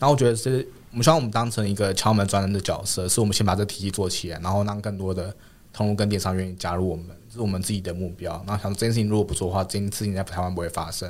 [0.00, 5.32] 然后我觉得是我们希望我们当成一个敲门砖人的角色，是我们先把这体系做起来，然后让更多的。
[5.78, 8.42] 通路跟电商愿意加入我们，这是我们自己的目标。
[8.44, 11.08] 那想这件事情如果不做的话，这件事情在台湾不会发生。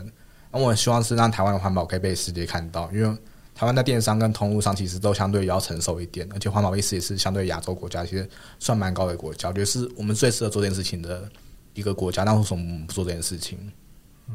[0.53, 3.19] 那我希望是让台湾的环保可以被世界看到，因为
[3.55, 8.29] 台湾在电商跟通路上其实都相对要成熟一点，而且环保意识也是相对亚洲国家其实
[8.59, 11.27] 算蛮高的国家，我觉得是我们最适合做这件事情的
[11.73, 12.25] 一个国家。
[12.25, 13.59] 那为什么我们不做这件事情？
[14.29, 14.35] 嗯，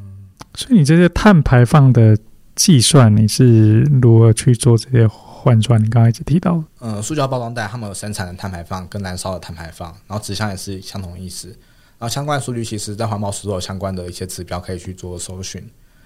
[0.55, 2.17] 所以你这些碳排放的
[2.55, 5.07] 计算，你是如何去做这些？
[5.43, 5.83] 换算？
[5.83, 11.49] 你刚才一直提到，嗯，塑胶包装袋他们有生产的碳排放跟燃烧的碳排放，然后纸箱也是相同意思。
[11.99, 15.61] 然后相关的数据其实，在环保署都有相关的一些指标可以去做搜寻。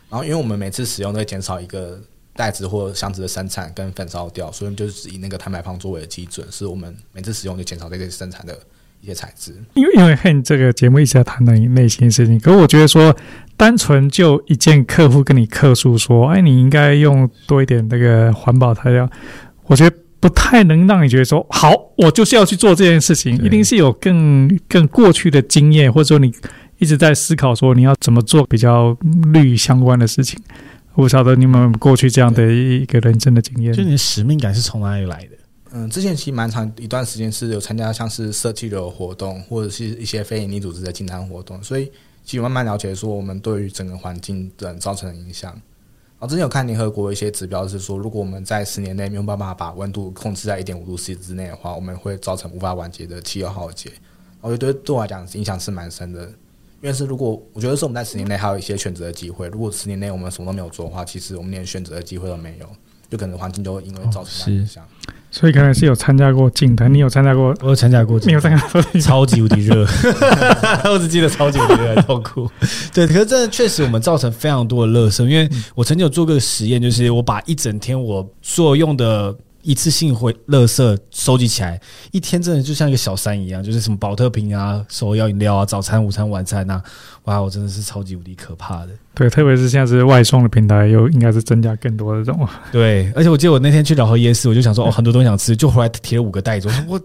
[0.09, 1.99] 然后，因为我们每次使用都会减少一个
[2.33, 8.57] 袋子或箱子的生产跟焚烧掉，所以就是以那个碳排放作为基准，是我们每次使用就减少这些生产的
[9.01, 9.53] 一些材质。
[9.73, 13.15] 因为因为 Hank 这个节目一直在谈论你内心的事情，可是我觉得说，
[13.57, 19.09] 单纯就一件客户跟你客诉说，哎，你应该用多一点那个环保材料，
[19.65, 19.93] 我觉得。
[20.19, 26.33] 不太能让你觉得说好，我就是要去做这件事情，一定是有更更过去的经验，或者说你
[26.79, 28.97] 一直在思考说你要怎么做比较
[29.31, 30.41] 绿相关的事情。
[30.95, 35.37] 我不晓得你们过去这样的一个人生的经验，就你的使命感是从哪里来的？
[35.71, 41.91] 嗯，之前其实蛮长一段时间是有参加像是社企流活动，或者是一些非营利组织的净滩活动，所以
[42.27, 45.49] 其实慢慢了解说我们对于整个环境的造成的影响。
[46.19, 53.93] 啊，之前有看联合国一些指标，是说如果我们在十年内没有办法把温度控制在一点五度 C 之内的话，我们会造成无法完结的气候浩劫。
[54.41, 56.25] 我觉得对我来讲影响是蛮深的，
[56.81, 62.69] 因为是如果我觉得是我们在十年内还有一些选择的机会，如果十年内我们什么都没有做的话，其实我们连选择的机会都没有，
[63.09, 64.83] 就可能环境就会因为造成影响。
[64.83, 64.87] 哦
[65.29, 67.53] 所以可能是有参加过净滩，你有参加过？
[67.61, 68.81] 我有参加过，没有参加过？
[69.01, 69.85] 超级无敌热，
[70.89, 72.49] 我只记得超级无敌热，痛苦。
[72.93, 79.35] 对，可是真的确实我们造成非常多的垃圾，因为我曾经有做过实验，就是我把一整天我所用的。
[79.67, 81.77] 一次性回垃圾收集起来，
[82.11, 86.81] 一天真的就像一个小山一样，就是什么保特瓶啊、手摇饮料啊、早餐、午餐、晚餐啊，
[87.25, 88.91] 哇，我真的是超级无敌可怕的。
[89.13, 92.47] 对，特别是现在是外送的平台，又应该是增加更多的这种。
[92.71, 96.69] 对，而且我记得我那天去老河夜市，我就想说，哦，很多东西想吃， 就回来提了五个袋子。
[96.69, 97.01] 我说我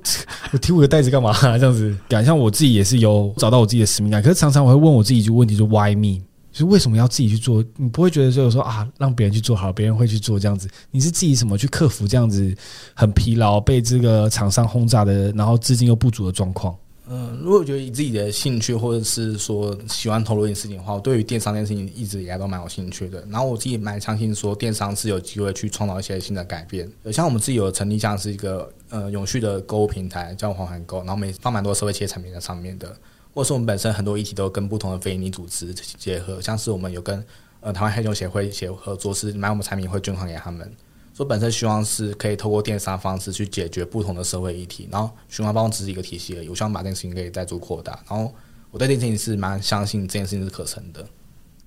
[0.52, 1.32] 我提五个袋子干嘛？
[1.58, 4.22] 这样子，感觉像我自己也是有找到我自己的使命感。
[4.22, 6.22] 可是常常我会问我自己一句问题，就 Why me？
[6.52, 7.64] 就是为什么要自己去做？
[7.76, 10.68] 你不会觉得就是说啊，让别人去做好，别人会去做这样子？
[10.90, 12.54] 你是自己什么去克服这样子
[12.94, 16.76] 很疲劳、被这个厂商轰炸的，然后资金又不足的状况？
[17.08, 23.22] 嗯，如果觉得以自己的兴趣或者是说喜欢投入一件事情的话，我对于电商这件事情一直以来都蛮有兴趣的。
[23.28, 26.88] 然后我自己蛮相信说，电商是有机会去创造一些新的改变。
[27.12, 32.96] 像我们自己有成立像是一个呃永续的购物平台，叫环环购，然后每放蛮多社会企业产品在上面的。
[33.34, 37.24] 或是我们本身很多议题都跟不同的非营利组织结合，像是我们有跟
[37.60, 40.70] 呃台湾黑熊协会协合作，是买我们产品会捐款给他们。
[41.14, 46.48] 所以本身希望是可以透过电商方式去解决不同的社会议题，然后循环包装只是一个体系而已。
[46.48, 47.92] 我希望把这件事情可以再做扩大。
[48.08, 48.32] 然后
[48.70, 51.06] 我对这件事情是蛮相信这件事情是可成的。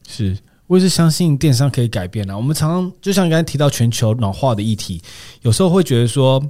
[0.08, 2.36] 是，我也是相信电商可以改变的。
[2.36, 5.02] 我们常常就像刚才提到全球暖化的议题，
[5.42, 6.44] 有时候会觉得说，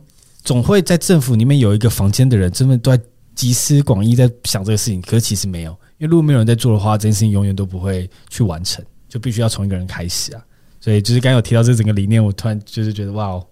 [0.43, 3.04] 总会在政府里面有一个房间的人，真的都在。
[3.36, 10.41] 集思广益在想这个事情，可是其实没有，因为如果没有人在做的话，这件事情永远都不会去完成，就必须要从一个人开始啊。
[10.80, 13.45] 所以就是刚刚有提到这整个理念，我突然就是觉得哇哦，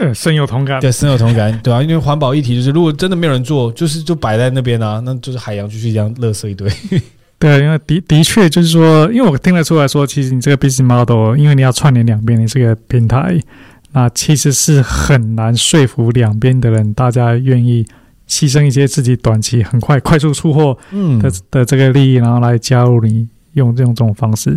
[0.00, 6.70] 呃，深有同感，对，深有同感，对啊，因为环保议题就是，如果真的没有人做，就是就摆在那边啊，那就是海洋继续这样垃圾一堆。
[7.38, 13.40] 对，因为的的确就是说，因为我听得出来说，其实你这个 business model，因为你要串联两边，的这个平台，
[13.92, 17.86] 那其实是很难说服两边的人，大家愿意。
[18.30, 24.56] 牺牲一些自己短期很快快速出货的嗯的的这个利益，然后来加入你用这种这种方式。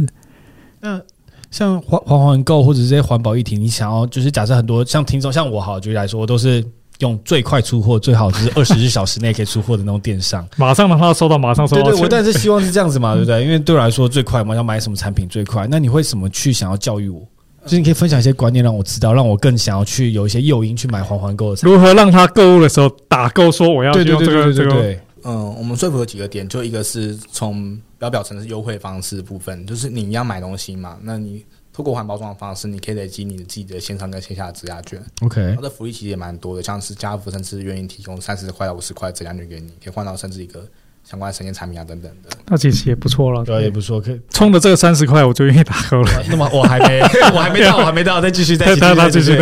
[0.79, 1.01] 那
[1.49, 6.63] 像环环环购或者这些环保议题，你想要就是假设很多像听众像我好举例来说，我都是
[6.99, 11.83] 用最快出货，最好就是 二十四小时内可以出货的那种电商，马上让他收到，马上收到。
[11.83, 13.41] 对对，我但是希望是这样子嘛，对不对？
[13.45, 15.67] 因为对我来说最快嘛，要买什么产品最快？
[15.69, 17.21] 那你会怎么去想要教育我？
[17.63, 21.61] 就是你可以分享一些观念，让我知道，让我更想要去有一些诱因去买环环购的。
[21.63, 24.17] 如何让他购物的时候打勾说我要用这个？
[24.17, 24.99] 对对对对对对。
[25.23, 35.01] 嗯，我们说服有几个点，就一个是从表表层是优惠方式部分，就是你要买东西嘛，那你透过环包装的方式，你可以累积你的自己的线上跟线下的折价券。
[35.21, 40.67] OK，它的福利其实也蛮多的，像是家福甚至愿意提供三十块到五十块折价券给你，可以换到甚至一个。
[41.03, 43.99] 相关的生鲜产品啊，等等的，那其实也不错了，对，也不错。
[43.99, 46.23] 可以充的这个三十块，我就愿意打勾了。
[46.29, 47.01] 那么我还没，
[47.35, 49.35] 我还没到，我还没到，再继续，再继续，再继续。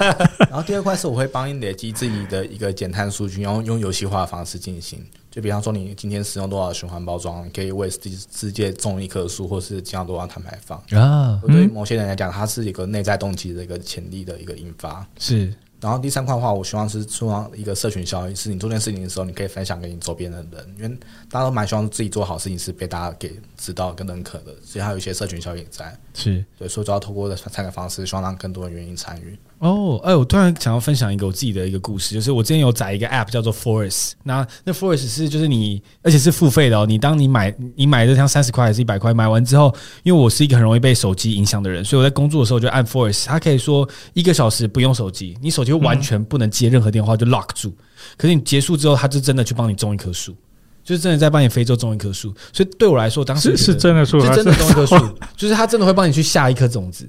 [0.48, 5.04] 然后第二块是我会帮你累积自己的一个减碳数据，然后用游戏化的方式进行。
[5.30, 7.98] 就比方说，你今天使用多少循环包装，你可以为世
[8.30, 11.38] 世界种一棵树，或是减少多少碳排放啊。
[11.46, 15.52] 对于某些人来讲，它是一个内在动机的一个潜力的一个引发，是。
[15.80, 20.88] 然后第三块的话，我希望是做一个社群效应，是你做这件事情的时候，你可以分享给你周边的人，因为
[21.30, 25.96] 大家都蛮希望自己做好事情是被大家给知道跟认可的，所以还有一些社群效应在。
[26.14, 29.38] 是对，所以就要透过的三个方式，希望让更多人愿意参与。
[29.58, 36.84] 哦，哎，我突然想要分享一个我自己的一个故事，就是我之前有载一个 App 叫做 Forest，那那 Forest 是就是你，而且是付费的哦。
[36.86, 47.72] 你当你买你买这像三十块还是一百块，买完之后，因为我是一个很容易被手机影响的人，所以我在工作的时候就按 Forest，它可以说一个小时不用手机，你手机完全不能接任何电话，就 lock 住。
[48.18, 50.36] 可是你结束之后，它就真的去帮你种一棵树，
[50.84, 52.34] 就是真的在帮你非洲种一棵树。
[52.52, 54.96] 所以对我来说，当时是是真的树，是真的种一棵树，
[55.34, 57.08] 就是它真的会帮你去下一颗种子。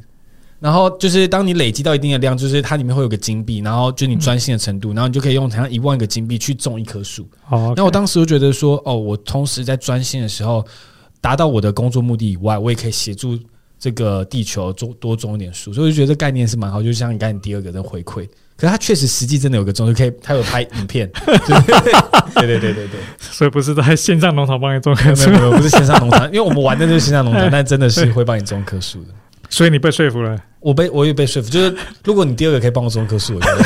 [0.60, 7.28] 然后就是当你累积到一定的量，就是它里面会有个金币，然后就你专心的程度，然后你就可以用好像一万个金币去种一棵树。
[7.50, 10.66] 哦，那我当时就觉得说，哦，我同时在专心的时候
[11.22, 13.38] 达到我的工作目的以外，我也可以协助
[13.78, 16.82] 这个地球种多种一点树，所以我就觉得这概念是蛮好。
[16.82, 21.08] 就像你刚才第二个的回馈，可是它确实实际真的有个种，就可以它有拍影片，
[22.34, 29.10] 对对对对对，所以不是在线上农场帮你种棵树， 没有没有，不是线上农场，因为我们玩的就是线上农场， 但真的是会帮你种棵树的。
[29.50, 31.50] 所以你被说服了，我被我也被说服。
[31.50, 33.64] 就是 如果你第二个可以帮我种棵树，我觉得。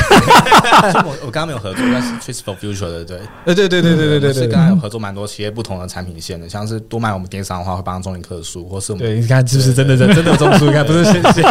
[1.04, 10.66] 我我刚刚没有合作，但是 Trees for Future 的对，呃对对对对对对对，是刚刚有合作蛮多企业不同的产品线的，像是多卖我们电商的话，会帮他种一棵树，或是我们对，你看是不是真的真真的种树？
[10.66, 11.42] 你看不是谢谢，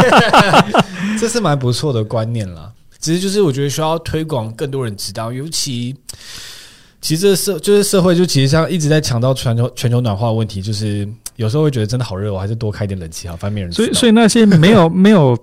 [1.20, 2.72] 这是蛮不错的观念啦。
[3.00, 5.96] 只是就是我觉得需要推广，更多人知道，尤其
[7.00, 11.08] 其实这社就是社会，就其实像一直在强调全球全球暖化问题，就是。
[11.36, 13.74] 有时候会觉得真的好热，我还是多开点冷气好，方便人。
[13.74, 15.38] 所以，所以那些没有 没有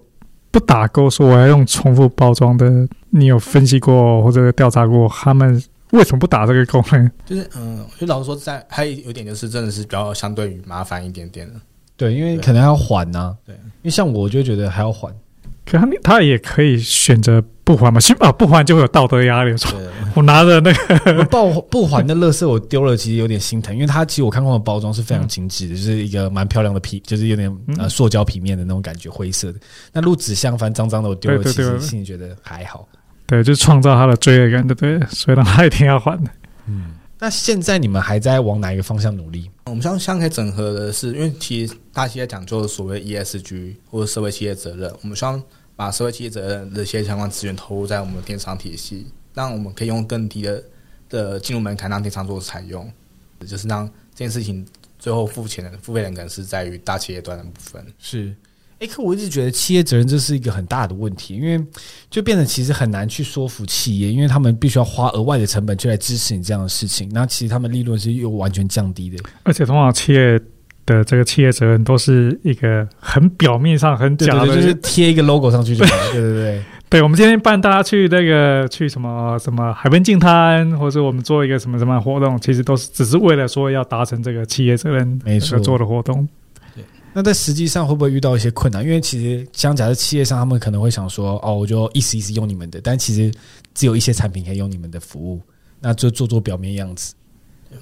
[0.50, 7.10] 不打勾说我要用重复包装的，你有分析过或者调查过他们为什么不打这个勾呢？
[7.26, 11.54] 就是嗯，就老实说，在还有一点就是真的是比较相对于麻烦一点点的。
[11.96, 13.36] 对，因为可能要缓呢、啊。
[13.44, 15.12] 对，因为像我就觉得还要还。
[15.70, 18.00] 可他他也可以选择不还嘛？
[18.00, 19.56] 起码不还就会有道德压力。
[19.56, 19.70] 说
[20.14, 29.58] 我拿着那个不不还的乐色，我丢了，其实有点心疼，因为它其实我看过的包装是非常精致的，就是一个蛮漂亮的皮，就是有点呃塑胶皮面的那种感觉，灰色的。
[29.92, 32.88] 那如果纸箱反正脏脏的，我丢了，其实心里觉得还好。
[33.26, 34.98] 对，就是创造他的罪恶感，对不对？
[35.10, 36.30] 所以让他一定要还的。
[36.66, 36.94] 嗯。
[37.20, 39.50] 那现在你们还在往哪一个方向努力？
[39.66, 45.42] 我们希望可以整合的是，因为其实大企业讲究所谓 ESG 或者社会企业责任，我们希望
[45.78, 50.60] 把社会企业责任的一些相关资源投入在我们的电商体系，让我们可以用更低的
[51.08, 52.92] 的进入门槛让电商做采用，
[53.46, 54.66] 就是让这件事情
[54.98, 57.86] 最后付钱的付费人可能是在于大企业端的部分。
[58.00, 58.34] 是。
[58.80, 61.64] 哎，可我一直觉得企业责任这是一个很大的问题，因为
[62.10, 69.18] 就变得其实很难去说服企业，因为他们必须要花额外的成本去来支持你这样的事情，那其实他们利润是又完全降低的。
[69.42, 70.40] 而且通常企业
[70.88, 76.12] 的这个企业责任都是一个很表面上很假的，对对对，就是贴一个 logo 上去就好了。
[76.12, 86.26] 对对对， 对，我们今天办大家去那个去什么什么海边净滩，或者我们做一个什么什么活动，其实都是只是为了说要达成这个企业责任没错做的活动。
[87.14, 88.84] 那在实际上会不会遇到一些困难？
[88.84, 93.32] 因为其实像假设企业上，他们可能会想说：“哦，我就意思意思用你们的。”但其实
[93.74, 95.40] 只有一些产品可以用你们的服务，
[95.80, 97.14] 那就做做表面样子。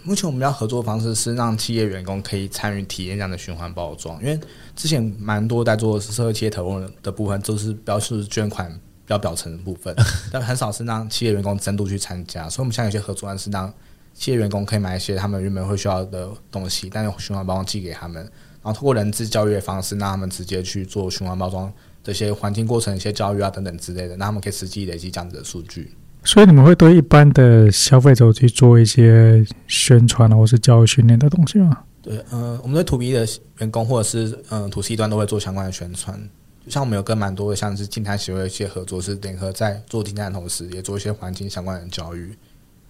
[0.03, 4.39] 目前我们要合作的方式是让企业员工可以参与体验这样的循环包装，因为
[4.75, 9.95] 之前蛮多在做社会企业投入的部分，都是标示捐款比较表层的部分，
[10.33, 12.49] 但很少是让企业员工深度去参加。
[12.49, 13.73] 所以，我们现在有些合作案是让
[14.13, 18.23] 企业员工可以买一些他们原本会需要的东西，但用循环包装寄给他们。
[18.63, 21.73] 然后通过人质教育的方式，让他们直接去做循环包装
[22.03, 25.93] 这些环境过程、一些教育啊等等之类的，让他们可以实际累积这样子的数据。
[26.27, 31.79] 所以你们会对一般的消费者去做一些宣传或是教育训练的东西吗？
[32.03, 33.27] 对，嗯、呃，我们对 To B 的
[33.59, 36.21] 员工或者是嗯、呃、To C 端都会做相关的宣传。
[36.65, 42.37] 就像我们有跟蛮多的像是静态协会一些合作，是联合在做净滩的同时，也做一些环境相关的教育，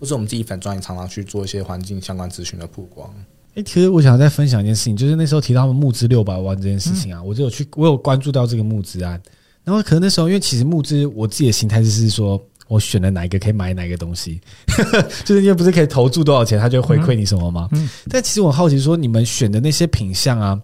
[0.01, 3.09] 或是我们自己粉专也常常去做一些环境相关资讯的曝光。
[3.55, 9.21] 哎，其实我想再分享一件事情，就是那时候提到他们募资六百万这件事情啊，我就有去，我有关注到这个募资案。
[9.63, 14.41] 然后可能那时候，因为其实募资，我自己的心态就是说我选了哪一个可以买哪一个东西，
[15.25, 17.69] 就是因为不是可以投注多少钱，他就会回馈你什么吗？
[18.11, 20.61] 但其实我好奇，说你们选的那些品相啊，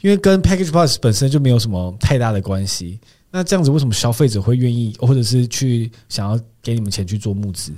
[0.00, 2.98] 因为跟 Package Plus 本身就没有什么太大的关系。
[3.30, 7.72] 那这样子，为什么消费者会愿意，或者是去想要给你们钱去做募资？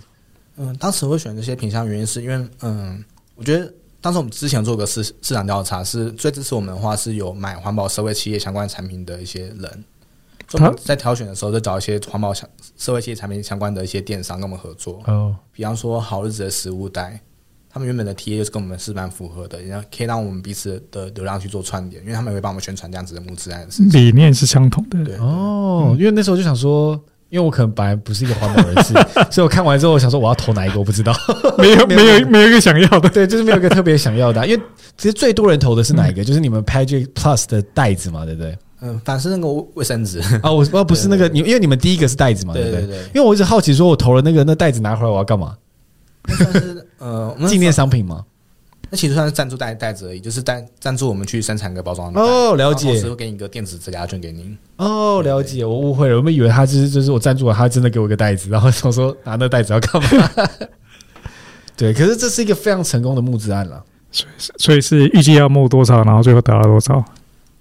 [0.57, 3.73] 嗯，当时会选这些品相，原因是因为，嗯，我觉得。
[4.01, 9.85] 当时我们之前做个市市场调查，是最支持我们的话是有买环保社会企业相关产品的一些人。
[10.59, 15.03] 我们在挑选的时候，就找一些环保相社会企业产品相关的一些电商跟我们合作。
[15.07, 17.21] 哦，比方说好日子的食物袋，
[17.69, 24.01] 他们原本的 TA 就是跟我们是蛮符合的，然后可以让我们彼此的流量去做串联，因为他们也会帮我们宣传这样子的募资案的事情。
[24.01, 25.05] 理念是相同的。
[25.05, 27.03] 对哦，因为那时候就想说。
[27.31, 28.93] 因为我可能本来不是一个环保人士，
[29.29, 31.13] 所以我看完之后，我想说我要投哪一个，我不知道，
[31.59, 34.63] 没有没有没有一个想要的，对，就是没有一个特别想要的，因为
[34.97, 36.23] 其实最多人投的是哪一个？
[36.23, 38.57] 就是你们 Package Plus 的袋子嘛，对不对？
[38.85, 42.99] 嗯，反正是那个卫生纸啊，我我不是那个你，因为你们第一个是袋子嘛，对不对？
[43.15, 45.57] 因为我一直好奇，说我投了那个那袋子拿回来我要干嘛？
[46.29, 48.25] 那算是呃纪念商品吗？
[48.91, 52.89] 那其实算是赞助袋袋子而已，就是赞赞助我们去生产个包装哦，了解。
[52.89, 55.65] 同时会给你一个电子折价券给您哦，了解。
[55.65, 60.31] 我误会了，我们以为他就是就是我赞助了他，真的给我一个袋子，然后我说拿那袋子要干嘛？
[61.77, 63.83] 对，可是这是一个非常成功的募资案了。
[64.13, 67.05] 所以，所以是预计要募多少，然后最后得到多少？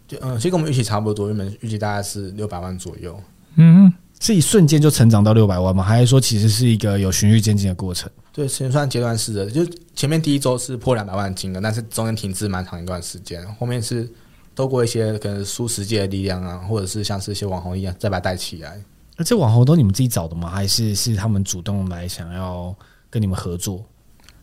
[0.08, 3.20] 就嗯，其实跟我们预期差不多，原本预计大概是六百万左右。
[3.56, 5.84] 嗯，是一瞬间就成长到六百万吗？
[5.84, 8.10] 还是说其实是一个有循序渐进的过程？
[8.32, 9.50] 对，其实算阶段式的。
[9.50, 13.46] 就前面第一周是破两百万金额，但是中间停滞蛮长一段时间。
[13.56, 14.12] 后面是
[14.56, 18.82] 透过一些可能输食界的力量啊，或者是像是一些网红一样，再把它带起来。
[19.16, 20.50] 那这网红都你们自己找的吗？
[20.50, 22.76] 还是是他们主动来想要
[23.10, 23.86] 跟你们合作？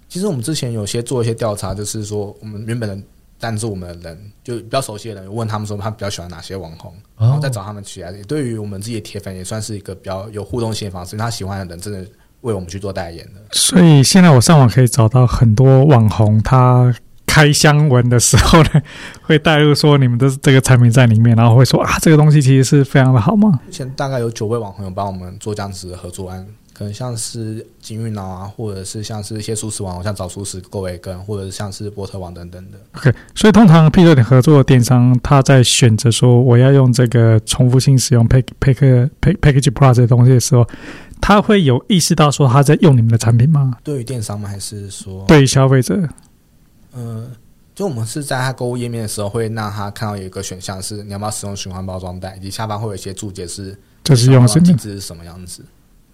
[0.09, 3.05] 其实我们之前有些做一些调查，就是说我们原本的
[3.41, 8.13] 赞助我们的人，就比较熟悉的人，问他们说他比较喜欢哪些网红，然后再找他们起来。
[8.13, 11.17] 也对于我们自己的铁粉，也算是一个比较有互动性的方式。
[11.17, 12.07] 因为他喜欢的人真的
[12.43, 13.41] 为我们去做代言的。
[13.53, 16.95] 所以现在我上网可以找到很多网红，他
[17.27, 18.71] 开箱文的时候呢，
[19.23, 23.59] 会带入说你们的这个产品在里面，然后会说啊，这个东西其实是非常的好吗？
[23.65, 26.47] 目前大概有九位网红有帮我们做这样子的合作案。
[26.81, 32.79] 可能像是金鱼脑啊，或者是像是一些素食网，像早熟食、购维根，或者是像是波特网等等的。
[32.97, 40.67] OK，所以通常 Peter 你合作的电商，他在选择说我要用这个重复性使用 Pack Pack Pack Package Plus 这些东西的时候，
[41.21, 43.77] 他会有意识到说他在用你们的产品吗？
[43.85, 44.49] 对于电商吗？
[44.49, 45.95] 还是说对于消费者？
[46.95, 47.31] 嗯、呃，
[47.75, 55.63] 就我们是在他购物页面的时候，会让他看到有一个选项是你要不要使用循环包装袋，以及下方会有一些注解是就是用什么，是什么样子。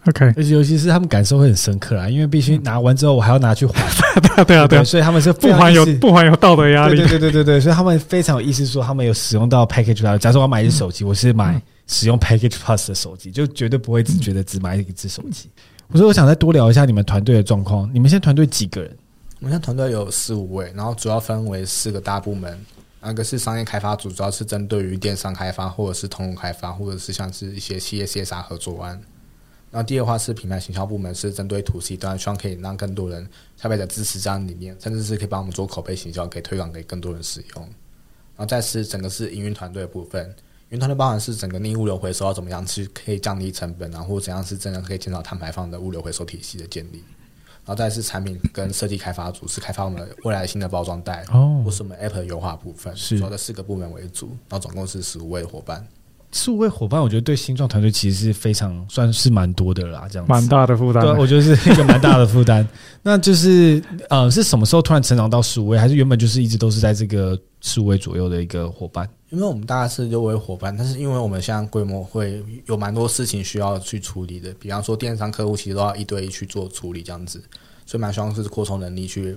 [0.06, 3.72] OK，而且尤其是他们感受会很深刻啊，因为必须拿完之后我还要拿去还，
[4.20, 10.18] 对啊对啊对啊，所以他们是不还有不还有道德压力，对对对对对，所以他们非常有意思，说他们有使用到 Package Plus。
[10.18, 15.50] 假设我要买一只手机，我是买使用 Package Plus 的手机，就绝对不会只觉得只买一只手机。
[15.88, 18.90] 我说我想再多聊一下你们团队的状况，你们现在团队几个人？
[19.40, 22.58] 我们现在团队有四五位，然后主要分为四个大部门，
[23.00, 29.00] 那个是商业开发组，主要是针对于电商开发或者是通路开发，或者是像是一些企业 CSR 合作案。
[29.76, 37.62] 然后第二的话是品牌行销部门，是针对 to C 端，希望可以让更多人消费者支持这样理念，甚至是可以帮我们做口碑行销，可以推广给更多人使用。
[37.62, 40.24] 然后再是整个是营运团队的部分，
[40.70, 47.04] 营运团队包含是整个逆物流回收要怎么样去可以降低成本，然后怎样是真的可以减少碳排放的物流回收体系的建立。
[47.66, 55.86] 然后再是产品跟设计开发组，是开发我们未来新的包装袋，哦，或是我们 App 的优化部分，是主要的四个部门为主，然后总共是十五位伙伴。
[56.36, 61.02] 数位伙伴，我觉得对新创团队其实是非常算是蛮多的啦，这样蛮大的负担。
[61.02, 62.66] 对，我觉得是一个蛮大的负担。
[63.02, 69.08] 那就是呃，是什么时候突然成长到十五位，还是原本就是一直都是在这个十五位左右的一个伙伴？
[69.30, 77.42] 因为我们大概是六位伙伴，但是因为我们现在规模会有蛮多事情需要去处理的，比方说电商客户其实都要一对一去做处理，这样子，
[77.86, 79.36] 所以蛮希望是扩充能力去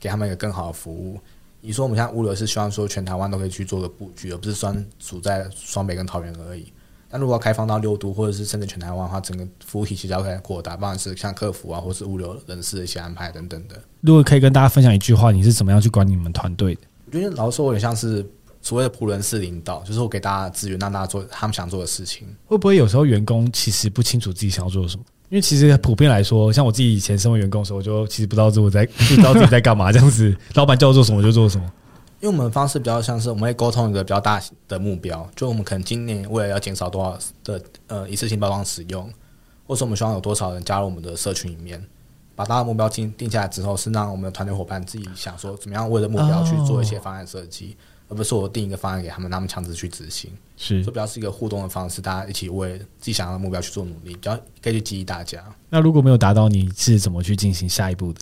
[0.00, 1.20] 给他们一个更好的服务。
[1.60, 6.72] 你说我们现在物流是希望说全台湾都可以去做个布局，而不是专属在双北跟桃园而已。
[7.10, 13.80] 但如果要开放到六都或者是甚至全台湾的话，整个服务体系就要开始扩大，不管是像客服啊，或是物流人事的一些安排等等的。
[14.02, 16.82] 如果可以跟大家分享一句话，你是怎么样去管理你们团队的？
[17.06, 18.24] 我觉得老实说，有点像是
[18.60, 22.28] 所谓的仆人式领导，就是我给大家资源，让大家做他们想做的事情。
[22.44, 25.04] 会不会有时候员工其实不清楚自己想要做什么？
[25.30, 31.70] 因为其实普遍来说，像我自己以前身为员工的时候，我就其实不知道自己在 不知道自己在干嘛，这样子， 老板叫我做什么我就做什么。
[32.20, 39.08] 因为我们的方式比较像是我们会沟通一个比较大的目标，就我们可能今年为了要减少多少的呃一次性包装使用，
[39.66, 41.80] 或者我们希望有多少人加入我们的社群里面，
[42.34, 47.76] 把大的目标定定下来之后，是让我们的团队伙伴自己想说怎么样为了目标去做一些方案设计，
[48.08, 50.30] 而不是我定一个方案给他们，让他们强制去执行。
[50.56, 55.44] 是，就比较是一个互动的方式，大家一起为自己想要的目标去做努力，比较可以去激励大家。
[55.70, 58.20] 那如果没有达到，你是怎么去进行下一步的？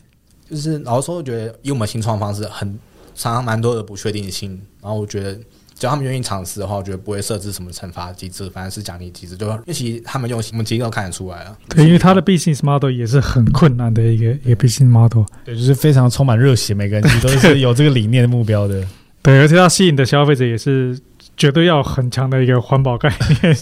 [0.51, 2.79] 就是老实说，我觉得以我们新创方式很。
[3.19, 5.33] 常常蛮多的不确定性，然后我觉得
[5.75, 9.35] 只要他们愿意尝试的话，我觉得不会设置什么惩罚机制，反而是奖励机制。
[9.35, 11.59] 就因为其实他们用心，我们其实都看得出来了。
[11.71, 18.87] 对，因为他的 business model 也是很困难的一个一个 business model，对，就是非常充满热血，每个人其实都是有这个理念的目标的。
[19.27, 20.97] 对，而且它吸引的消费者也是
[21.37, 23.13] 绝对要很强的一个环保概
[23.43, 23.55] 念。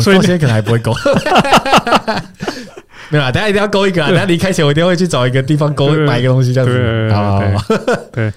[0.00, 0.92] 所以我到现在可能还不会勾，
[3.10, 4.10] 没有啊，大家一定要勾一个啊！
[4.10, 7.10] 大家离开前，我一定会去找一个地方勾买一个东西，这样子。
[7.12, 7.64] 好，好，好，
[8.10, 8.32] 对。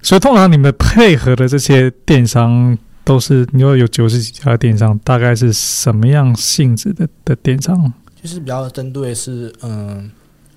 [0.00, 7.92] 所以通常你们配合的这些电商都是，你说有九十几家电商，大概是什么样性质的的电商？
[8.22, 10.08] 就是比较针对是，嗯，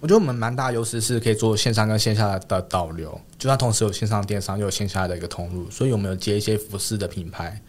[0.05, 7.59] 我觉得我们蛮大优势是可以做线上跟线下的导流，就算同时有线上电商又有线下的一个通路，所以我们有接一些服饰的品牌，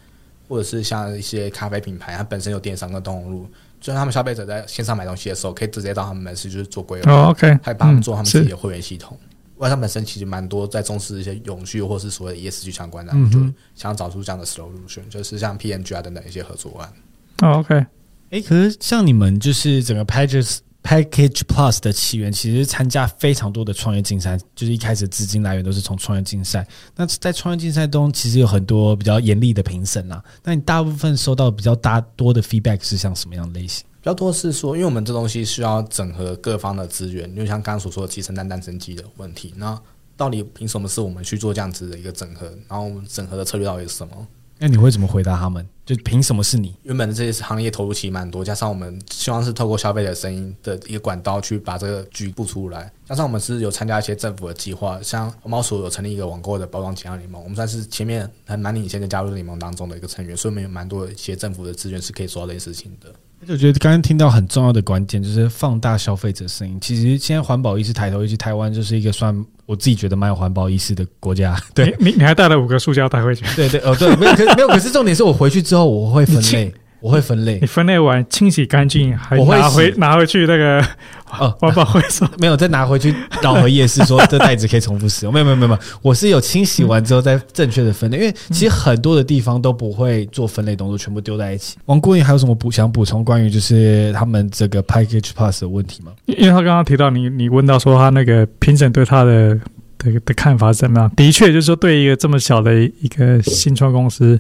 [0.47, 3.49] 或者是像一些咖啡品牌，它本身有电商跟通路，
[3.81, 7.11] 就让他们消费者在线上买东西的时候，可以直接到他们门市就是做规划。
[7.11, 9.19] 哦，OK，还帮他们做他们自己的嗯会员系统。
[9.57, 13.41] 外商本身其实蛮多在重视一些永续或是所谓的 ESG 相关的，就
[13.75, 17.51] 想找出这样的 solution，就是像 PNG 啊等等一些合作案。
[17.55, 17.87] ，OK，
[18.29, 26.65] 哎，可是像你们就是整个 Package Package Plus 的起源，其实参加非常多的创业竞赛，就是一开始资金来源都是从创业竞赛。
[26.95, 30.23] 那在创业竞赛中，其实有很多比较严厉的评审啦。
[30.45, 33.85] 那你大部分收到比较大多的 feedback 是像什么样的类型？
[34.01, 39.53] 比较多是说，因为我们这东西需要整合各方的资源，就像刚刚所说的集成蛋、蛋生鸡的问题。
[39.57, 39.77] 那
[40.17, 42.47] 到底凭什么是我们去做这样子的一个整合？
[42.69, 44.27] 然后我们整合的策略到底是什么？
[44.59, 45.67] 那你会怎么回答他们？
[45.85, 46.75] 就凭什么是你？
[46.83, 63.13] 原本的这些行业投入其实蛮多，加上我们希望是透过消费者声音的一个管道去把这个局部出来，加上我们是有参加一些政府的计划，像猫鼠有成立一个网购的包装减量联盟，我们算是前面还蛮领先的加入联盟当中的一个成员，所以我们有蛮多一些政府的资源是可以做到这些事情的。
[63.41, 66.79] 而且我觉得刚刚听到很重要的关键就是放大消费者声音。
[66.81, 71.57] 其实现在环保意识抬头，尤其台湾就是一个算我自己觉得蛮有环保意识的国家。
[71.75, 77.67] 对你你你还带了五个塑胶袋回去， 对对哦对，没有可没有，可是重点是我回去之后我会分类，我会分类你。
[77.67, 80.83] 分类完清洗干净，还我会拿回拿回去那个
[81.31, 82.27] 哦，环保回收。
[82.39, 85.33] 没有再拿回去倒回夜市说这袋子可以重复使用。
[85.33, 91.77] 没有没有没有我是有清洗完之后再正确的分类，因为其实很多的地方都不会做分类动作，全部丢在一起。
[91.87, 96.13] 王顾问还有什么补想补充关于就是他们这个 Package pass 的问题吗？
[96.27, 99.59] 因为他刚刚提到你，你问到说他那个评审对他的
[99.99, 101.11] 的的看法是怎么样？
[101.17, 104.39] 的确，就是说对一个这么小的一个新创公司，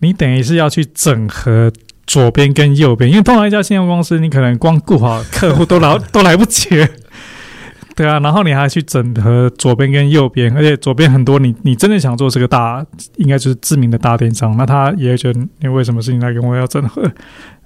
[0.00, 1.72] 你等于是要去整合
[2.06, 6.68] 左边跟右边，因为通常一家新创公司，你可能光顾好客户都来都来不及。
[7.94, 12.82] 对啊，然后你还去整合左边跟右边，而且左边很多你你真的想做这个大，
[13.16, 17.02] 应该就是知名的大电商，那他也觉得你为什么事情来跟我要整合？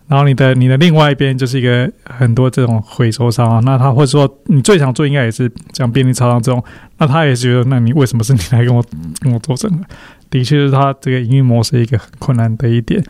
[0.09, 6.63] 然后你的你的另外一边就是一个很多这种回收商啊，那他会说你最想做应该也是像便利超商这种，
[6.99, 8.85] 那他也觉得那你为什么是你来跟我
[9.21, 9.85] 跟我做整合？
[10.29, 13.01] 的确是他这个营运模式一个很困难的一点。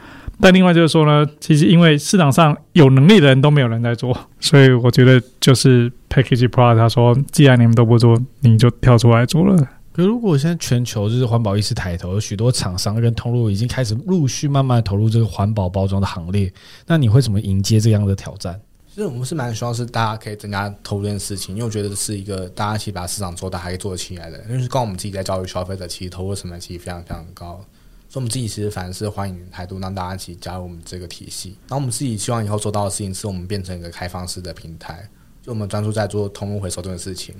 [0.40, 9.56] 但另外就是说呢，其实因为市场上有能力的人都没有人在做，所以我觉得就是 Package Pro 他说，既然你们都不做，你就跳出来做了。
[9.92, 16.52] 可如果现在全球就是环保意识抬头，有许多厂商跟通路已经开始陆续慢慢投入这个环保包装的行列，
[16.86, 18.60] 那你会怎么迎接这样的挑战？
[18.86, 24.38] 其实我们是蛮希望是大家可以增加投入这件事情，因为我觉得是一个大家一起把市场做大，还可以做得起来的。
[24.48, 27.64] 因为是刚我们自己在教育消费者，其实投入成本其实非常非常高。
[28.16, 31.54] 所以，我们自己其实反而是欢迎态度，让大家一起加入我们这个体系。
[31.68, 35.06] 然后，我们自己希望以后做到的事情，是我们变成一个开放式的平台，
[35.42, 37.34] 就我们专注在做通路回收这件事情。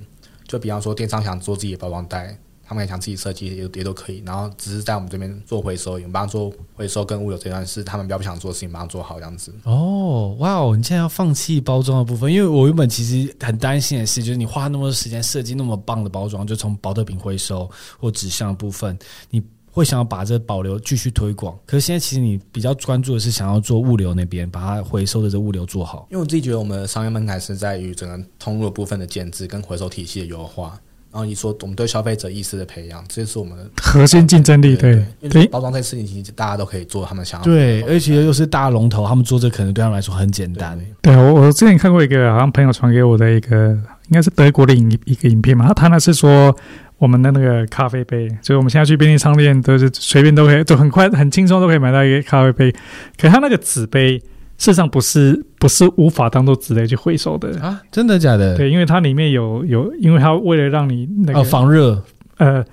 [0.46, 4.22] 就比方说，电商想做自己的包装袋，他们也想自己设计，也也都可以。
[4.26, 9.54] 然后，只是在我们这边做回收，我们帮做回收跟物流这段是他们比较不想做的事情，帮他做好这样子。
[9.64, 10.76] 哦，哇哦！
[10.76, 17.66] 你现在要放弃包装的部分，因为我原本其实很担心的是，就是你花那么多时间设计那么棒的包装，就从保特瓶回收
[17.98, 18.98] 或纸箱的部分，
[19.30, 19.42] 你。
[19.76, 26.06] 会想要把这保留继续推广，可是现在其实你比较关注的是想要做物流那边，把它回收的这物流做好。
[26.10, 30.80] 因为我自己觉得我们的商业门槛是在于整个通路的部分的建制跟回收体系的优化，
[31.12, 34.74] 然后你说我们对消费者意识的培养，这是我们的 核心竞争力。
[34.76, 40.80] 对，因为包装这事情其实大家都可以做，他们想要对，而且又是大龙头，他们做这可能对他们来说很简单。
[41.02, 43.72] 对，我我之前看过一个好像朋友传给我的一个，
[44.08, 46.56] 应该是德国的影一个影片嘛，他谈的是说。
[46.99, 52.72] 我们的那个咖啡杯，所以我们现在去便利商店都是随便都可以，就很快很轻松都可以买到一个咖啡杯。
[53.18, 54.18] 可是它那个纸杯，
[54.57, 57.82] 事实上不是不是无法当做纸类去回收的啊？
[57.92, 58.57] 真的假的？
[58.57, 62.03] 对，因为它里面有有，因为它为了让你那个、哦、防热，
[62.38, 62.64] 呃，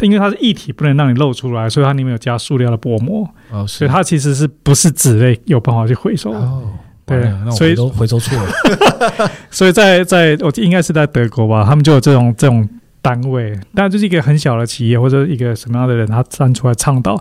[0.00, 3.24] 因为它是液体，不能让你露出来，所以它里面有加塑料的薄膜。
[3.52, 6.32] 哦，所以它其实是不是纸类有办法去回收？
[6.32, 6.72] 哦，
[7.06, 9.30] 对，所以都回收错了。
[9.48, 12.68] 所以在在我应该是在德国吧，他们就有这种这种。
[13.02, 17.12] 单位，但就是一个很小的企业或者一个什么样的人，他站出来倡导，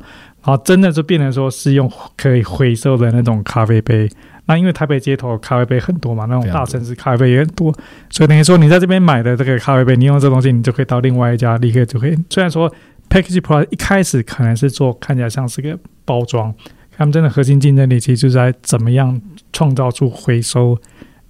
[0.43, 4.09] 然后真的就变成说是用可以回收的那种咖啡杯。
[4.45, 7.71] 那因为台北街头咖啡杯很多嘛，那种大城市咖啡杯也很多，
[8.09, 12.17] 所以等于说你在这边买的这个咖啡杯，你用这东西，你就可以到另外一家立刻就可以。
[12.29, 12.69] 虽然说
[13.09, 16.53] Package Plus 一开始可能是做看起来像是个包装，
[16.97, 19.21] 他们真的核心竞争力其实就是在怎么样
[19.53, 20.77] 创造出回收，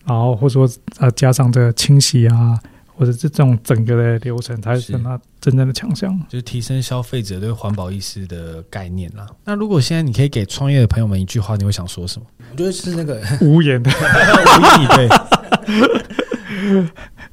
[0.05, 0.67] 然后或者说
[0.99, 2.57] 呃加上这个清洗啊。
[2.99, 9.25] 或者是这种整个的流程才是它真正的强项，就是提升消费者对环保意识的概念啦。
[9.45, 12.25] 那如果现在你可以给创业的朋友们一句话，你会想说什么？
[12.51, 15.07] 我觉得是那个 无言的，无言以对。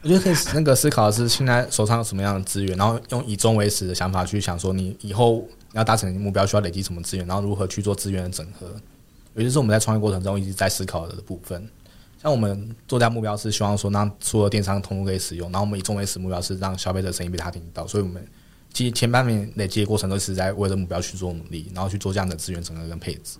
[0.02, 8.68] 我觉得可以那个思考的是，现在手上有什么样的资源，然后用以终为始的想法去想说，你以后你要达成目标需要累积什么资源，然后如何去做资源的整合，
[9.34, 11.68] 也就是我们在创业过程中一直在思考的部分。
[12.22, 18.26] 像我们做这目标是希望说让所有电商通路可以使用，然后我们以终为始目标是让消费者声音被他听到，所以我们
[18.72, 23.38] 其实前半面累积的过程都是在为了目标去做努力，然后去做这样的资源整合跟配置。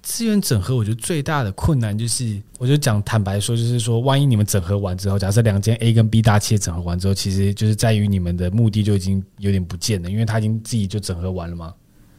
[0.00, 11.74] 资源整合，我觉得最大的困难就是，我就讲坦白说，就是说，万一你们整合完之后，假设两间 A 跟 B 大企业整合完之后，其实就是在于你们的目的就已经有点不见了，因为他已经自己就整合完了嘛。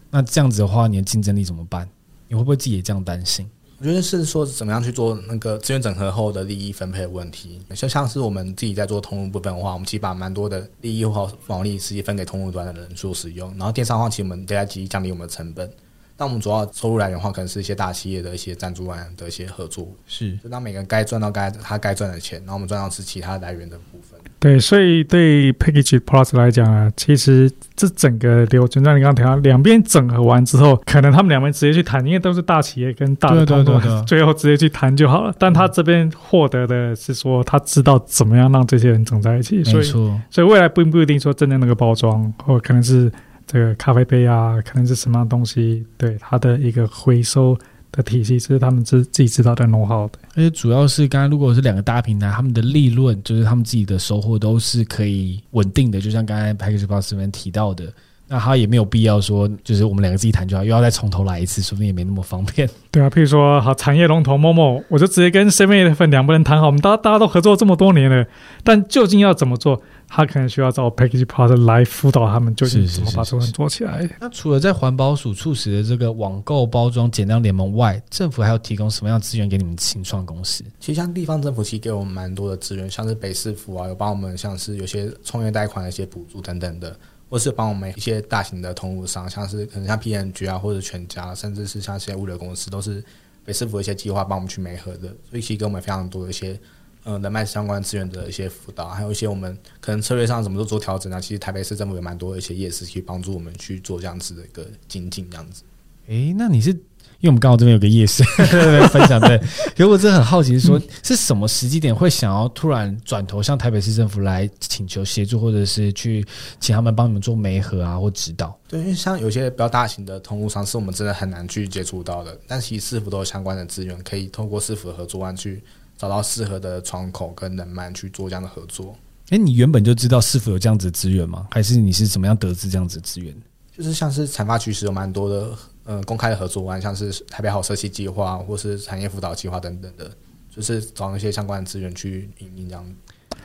[0.10, 1.88] 那这样子的话，你的竞争力怎么办？
[2.28, 3.48] 你会不会自己也这样担心？
[3.86, 7.62] 我觉得是说怎么样去做那个资源整合后的利益分配的问题。
[7.76, 15.72] 就像是我们自己在做通路部分的话，我们其实把蛮多的利益或毛利实际分给通路端的人数使用，然后电商的话，其实我们在积极降低我们的成本。
[16.18, 24.20] 但我们主要收入来源的话，可能是一些大企业的一些赞助案的一些合作，是就当每个人该赚到该他该赚的钱，然后我们赚到是其他来源的部分。
[24.40, 35.34] 对，所以对 Package Plus 来讲啊，其实这整个流程，像你刚刚提到，两边整合完之后，可能他们两边直接去谈，因为都是大企业跟大的通路， 最后直接去谈就好了。
[35.38, 43.12] 但他这边获得的是说，他知道怎么样让这些人整在一起，所以所以未来并不一定说真的那个包装，或可能是。
[43.48, 45.86] 这个咖啡杯啊，可能是什么样东西？
[45.98, 47.58] 对，它的一个回收
[47.92, 50.20] 的体系，这是他们自自己知道在弄好的。
[50.32, 56.02] 而且主要是，刚才如果是两个大平台，他们的利润就是他们自己的收获都是可以稳定的。
[56.02, 57.94] 就像刚才 Package Plus 这边提到的，
[58.36, 62.70] 那他也没有必要说，就是我们两个自己谈就好，又要再从头来一次，说不定也没那么方便。
[62.92, 68.28] 对啊，譬如说，好，产业龙头 Momo，我就直接跟 7-Eleven 两个人谈好，我们大家大家都合作这么多年了，
[68.62, 69.82] 但究竟要怎么做？
[70.08, 74.08] 他可能需要找 Package Partner 来辅导他们，究竟怎么把这个做起来。
[74.20, 80.62] 那除了在环保署促使的这个网购包装减量联盟外，政府还要提供什么样资源给你们新创公司？
[80.80, 86.96] 其实像地方政府其实给我们蛮多的资源，像是北市府啊，有帮我们像是有些创业贷款的一些补助等等的，
[87.30, 93.04] 或是帮我们一些大型的通路商，像是可能像 PNG 啊，或者全家，甚至是像一些物流公司，都是
[93.44, 96.60] 北师傅一些计划帮我们去媒合的，所以其实给我们非常多的一些。
[97.08, 101.22] 嗯，人脉相关资源的一些辅导，还有一些我们可能策略上怎么做做调整啊？
[101.22, 105.62] 其实台北市政府有蛮多的一些夜市去帮助我们去做这样子的一个精进，这样子。
[106.08, 106.76] 诶、那你是
[107.20, 108.24] 因为我们刚好这边有个夜市
[108.92, 116.26] 分享对，可是我真的很好奇，说是什么时机点会想要突然转头向台北市政府来请求协助，或者是去
[116.60, 118.58] 请他们帮你们做媒合啊或指导？
[118.68, 125.62] 对，因为像有些比较大型的通路商，是我们真的很难去接触到的，但其实市府都有相关的资源，可以透过市府的合作案去。
[125.98, 128.94] 找到适合的窗口跟人脉去做这样的合作。
[129.30, 131.48] 哎，你原本就知道市府有这样子的资源吗？
[131.52, 133.34] 还是你是怎么样得知这样子的资源？
[133.78, 140.10] 就是像是产发局是有蛮多的，嗯、呃，公开的合作案，像是台北好社区计划或是产业辅导计划等等的，
[140.50, 142.84] 就是找那些相关的资源去营运这样。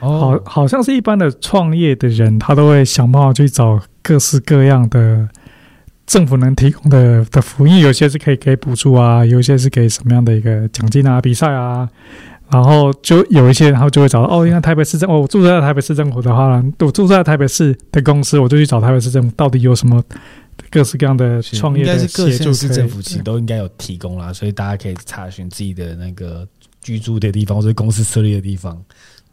[0.00, 5.28] 哦，好，好像是一般的创业的人，他都会想办法去找各式各样的
[6.06, 11.88] 政府能提供的的福利，有些是可以给补助啊，有一些是给什么样的一个奖金啊、比赛啊。
[12.50, 20.02] 然后就有一些，然后就会找到哦，因为台北市政，哦，我住在台北市政府的话，我住在台北市的公司，我就去找台北市政府，到底有什么
[20.70, 22.22] 各式各样的创业的协助？
[22.22, 26.46] 应该是各县市政府其实都应该有提供啦，所以大家可以查询自己的那个
[26.80, 28.80] 居住的地方或者公司设立的地方，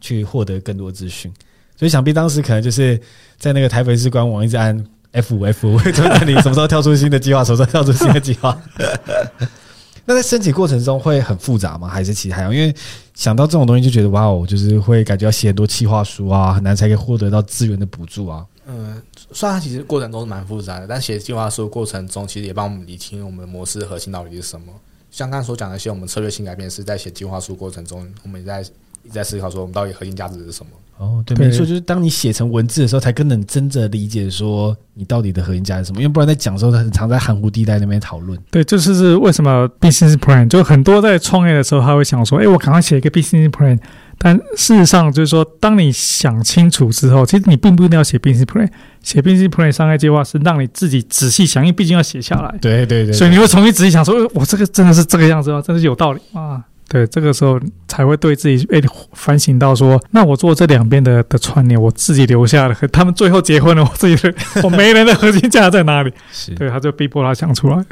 [0.00, 1.32] 去获得更多资讯。
[1.76, 3.00] 所以想必当时可能就是
[3.38, 8.60] 在那个台北市官网一直按 F 五 F 五，会说你什么时候跳出新的计划，什么时候跳出新的计划。
[10.04, 11.86] 那在申请过程中会很复杂吗？
[11.86, 12.54] 还是其他样？
[12.54, 12.74] 因为
[13.14, 18.44] 想到这种东西就觉得哇哦，就是会感觉要写很多企划书啊，很难才可以获得到资源的补助啊。
[18.70, 19.00] 嗯，
[19.32, 24.66] 虽然它其实过程中是蛮复杂的，但写计划书的过程中其实也帮我们理清我们的模式核心到底是什么。
[25.10, 28.70] 像刚才所讲的一些我们策略性改变是在写计划书过程中，我们也在一直
[29.10, 30.72] 在思考说我们到底核心价值是什么。
[30.98, 36.02] 哦，对，没错，就是当你写成文字的时候，才更能真正理解说你到底的核心价值是什么。
[36.02, 38.38] 因为不然在讲的时候，他很常在含糊地带那边讨论。
[38.50, 43.78] 对，这就是为什么 business plan 就很多在创业的时候，他会想说：“哎，我赶快写一个 business plan。”
[44.20, 48.68] 但事实上，就是说，当你想清楚之后，其实你并不一定要写 business plan。
[49.00, 52.52] 写 business plan 商业计划是让你自己仔细想，因为毕竟要写下来。
[52.60, 55.62] 对对对，所以你会重新仔细想说：“我这个真的是这个样子吗？
[55.64, 66.10] 真的是有道理啊。”对，这个时候才会对自己诶反省到说，那我做这两边的的串联，我自己留下了，他们最后结婚了，我自己的我没人的核心价值在哪里？
[66.32, 67.84] 是对，他就逼迫他想出来，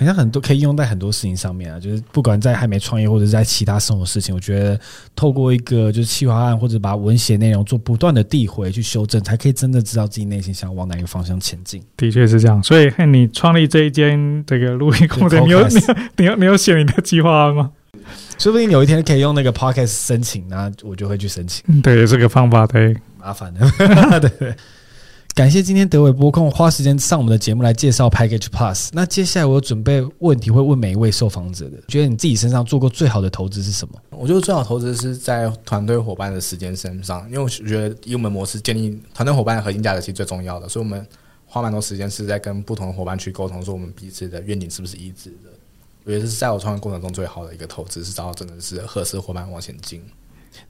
[0.00, 4.80] 好像很多可以用在很多事情上面啊，就是不管在还没创业或者在其他生活事情，我觉得
[5.14, 11.82] 透过一个就是企划案或者把文写内容做不断的递回去修正，才可以真的知道自己内心想往哪个方向前进。
[11.98, 17.70] 的确是这样，所以你创立这一间这个录音空间，你有你有你有你有写你的计划案吗？
[18.38, 21.82] 说不定有一天可以用那个 podcast 申请，那我就会去申请。
[21.82, 23.60] 对，这个方法对，麻烦的。
[24.18, 24.54] 对，
[25.32, 28.88] 感谢今天德伟播控花时间上我们的节目来介绍 Package Plus。
[28.92, 33.94] 那接下来我有准备问题会问每一位受访者的，觉得你自己身上做过最好的投资是什么？
[34.10, 41.06] 我觉得最好投资是在团队伙伴的时间身上，因为我觉得以我们模式建立团队伙伴的核心价值其实最重要的，所以我们
[41.46, 45.50] 花蛮多时间是在跟不同的伙伴去沟通，说我们彼此的愿景是不是一致的。
[46.04, 50.02] 我觉得是在我创业过程中最好的一个投资，是找到真的是合适伙伴往前进。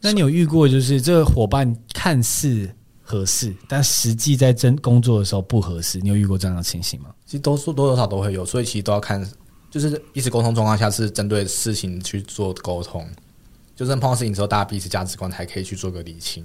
[0.01, 2.71] 那你有遇过就是这个伙伴看似
[3.11, 5.99] 合适，但实际在真工作的时候不合适？
[5.99, 7.11] 你有遇过这样的情形吗？
[7.27, 9.29] 其实多数多多少少都会有，所以其实都要看，
[9.69, 13.05] 就是彼此沟通状况下是针对事情去做沟通，
[13.75, 16.45] 就是碰到事情之后，大家彼此价值观才可以去做个理清。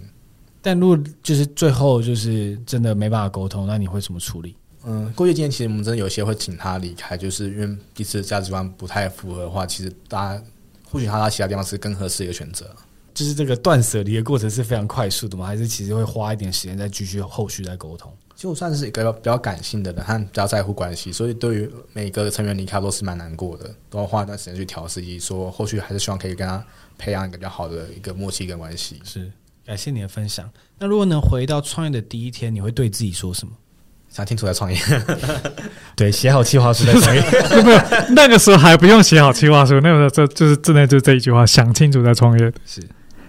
[0.61, 4.55] 但如果就是最后就是真的没办法沟通，那你会怎么处理？
[4.83, 10.43] 嗯，过去经验其实我们真的有些会请他离开，就是因为彼此的价值观不太符合的话，其实大家
[10.83, 12.69] 或许他到其他地方是更合适的一个选择。
[13.15, 15.45] 就是这个断舍离的过程是非常快速的吗？
[15.45, 18.13] 还是其实会花一点时间再继续后续再沟通？
[18.35, 26.61] 其实我算是一个比较感性的人，他比较在乎关系，所以对于每个成员离开都是蛮难过的，都要花一段时间去调试，以及说后续还是希望可以跟他
[26.97, 28.99] 培养一个比较好的一个默契跟关系。
[29.05, 29.31] 是，
[29.65, 30.49] 感谢你的分享。
[30.77, 33.53] 那如果能回到创业的第一天，你会对自己说什么？
[34.09, 34.77] 想清楚再创业。
[35.95, 37.21] 对，写好计划书再创业。
[37.63, 37.79] 没有，
[38.13, 42.53] 那个时候还不用写好计划书，那个时候这就是真的就这一句话：想清楚再创业。
[42.65, 42.81] 是。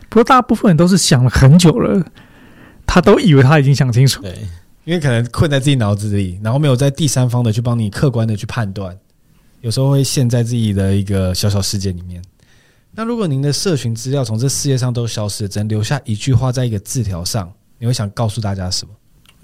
[0.09, 2.05] 不过大部分人都是想了很久了，
[2.87, 4.23] 他都以为他已经想清楚。
[4.23, 4.39] 对，
[4.85, 8.97] 因为可能困在自己脑子里，然后没有在第三方的去帮你客观的去判断，
[9.61, 12.23] 有时候会陷在自己的一个小小世界里面。
[12.93, 18.95] 那如果您的社群资料从这世界上都消失了，只能留下一句话在一个字条上，你会想告诉大家什么？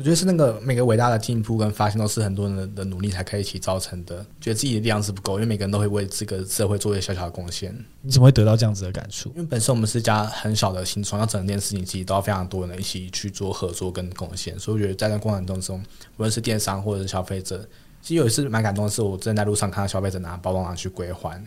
[0.02, 4.16] 我觉得是那个每个伟大的进步跟发现都是很多人的努力才可以一起造成的。
[4.40, 7.72] 觉得自己的力量是不够，因为每个人都会为这个社会做一些小小的贡献。
[8.00, 9.28] 你怎么会得到这样子的感触？
[9.36, 14.58] 因为本身我们是一家很小的新创，要整件事情其实都要非常多人一起去做合作跟贡献。
[14.58, 15.78] 所以我觉得在这过程当中，
[16.16, 17.64] 无论是电商或者是消费者，
[18.00, 21.40] 其实有一次蛮感动的是，我正在路上看到消费者拿包装拿去归还。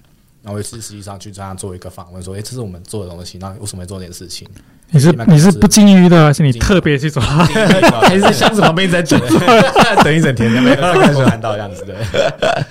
[0.45, 4.47] 然后也是实际上去这样做一个访问，说：“哎，这是我们做的东西，那为什么要做这件事情？”
[4.91, 7.19] 你是你是不禁欲的，还是你特别去做？
[7.25, 9.19] 还是箱子旁边在等
[10.05, 12.65] 等一整天都，没有看说看到这样子的。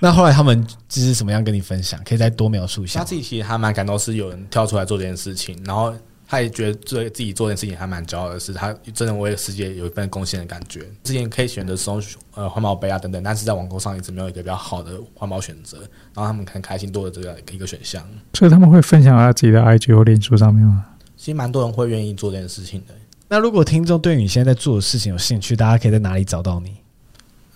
[0.00, 2.00] 那后来他们就是什么样跟你分享？
[2.04, 2.98] 可以再多描述一下。
[2.98, 5.94] 他自己其实还蛮感动，是有人跳出来做这件事情，然后。
[6.32, 10.80] 他也觉得做自己做这件事情还蛮骄傲的，是他真的为世界有一份贡献的感觉。
[11.04, 12.02] 之前可以选择使用
[12.32, 15.76] 呃环保杯啊等等，但是在网购上一直没有一个比较好的环保选择，
[16.14, 18.02] 然后他们很开心多了这个一个选项。
[18.32, 20.86] 所以他们会分享在自己的 IG 或脸书上面吗？
[21.18, 22.94] 其实蛮多人会愿意做这件事情的。
[23.28, 26.76] 那如果听众对你现在在做的事情有兴趣，大家可以在哪里找到你？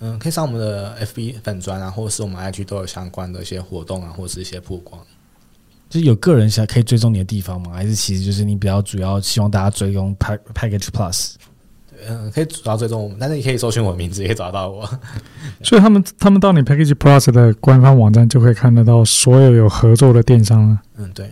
[0.00, 5.00] 嗯，可以上我们的 FB 粉砖啊，或者是我们 IG 都有相关的一些活动啊，或者是一些曝光。
[5.88, 7.72] 就是有个人想可以追踪你的地方吗？
[7.74, 11.34] 还是其实就是你比较主要希望大家追踪 Package Plus？
[12.08, 14.88] 嗯，可以主要追踪我们，但是你可以搜寻我的名字，也可以找到我。
[15.62, 20.82] 所以他们他们到你 Package Plus 的官方网站就可以看得到所有有合作的电商了。
[20.96, 21.30] 嗯，对。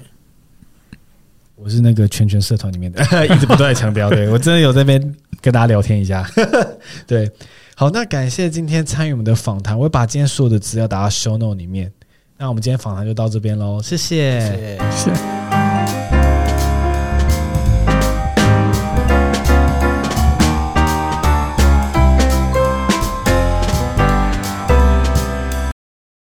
[1.56, 6.28] 我是那个圈圈社团里面的， 一直不断强调，对 我真的有在这边跟大家聊天一下。
[7.06, 7.30] 对，
[7.74, 11.90] 好，那感谢今天参与我们的访谈，我会把今天所有的资料打到 Show Note 里面。
[12.44, 14.78] 那我们今天访谈就到这边喽，谢谢，谢谢。
[14.90, 15.73] 谢谢。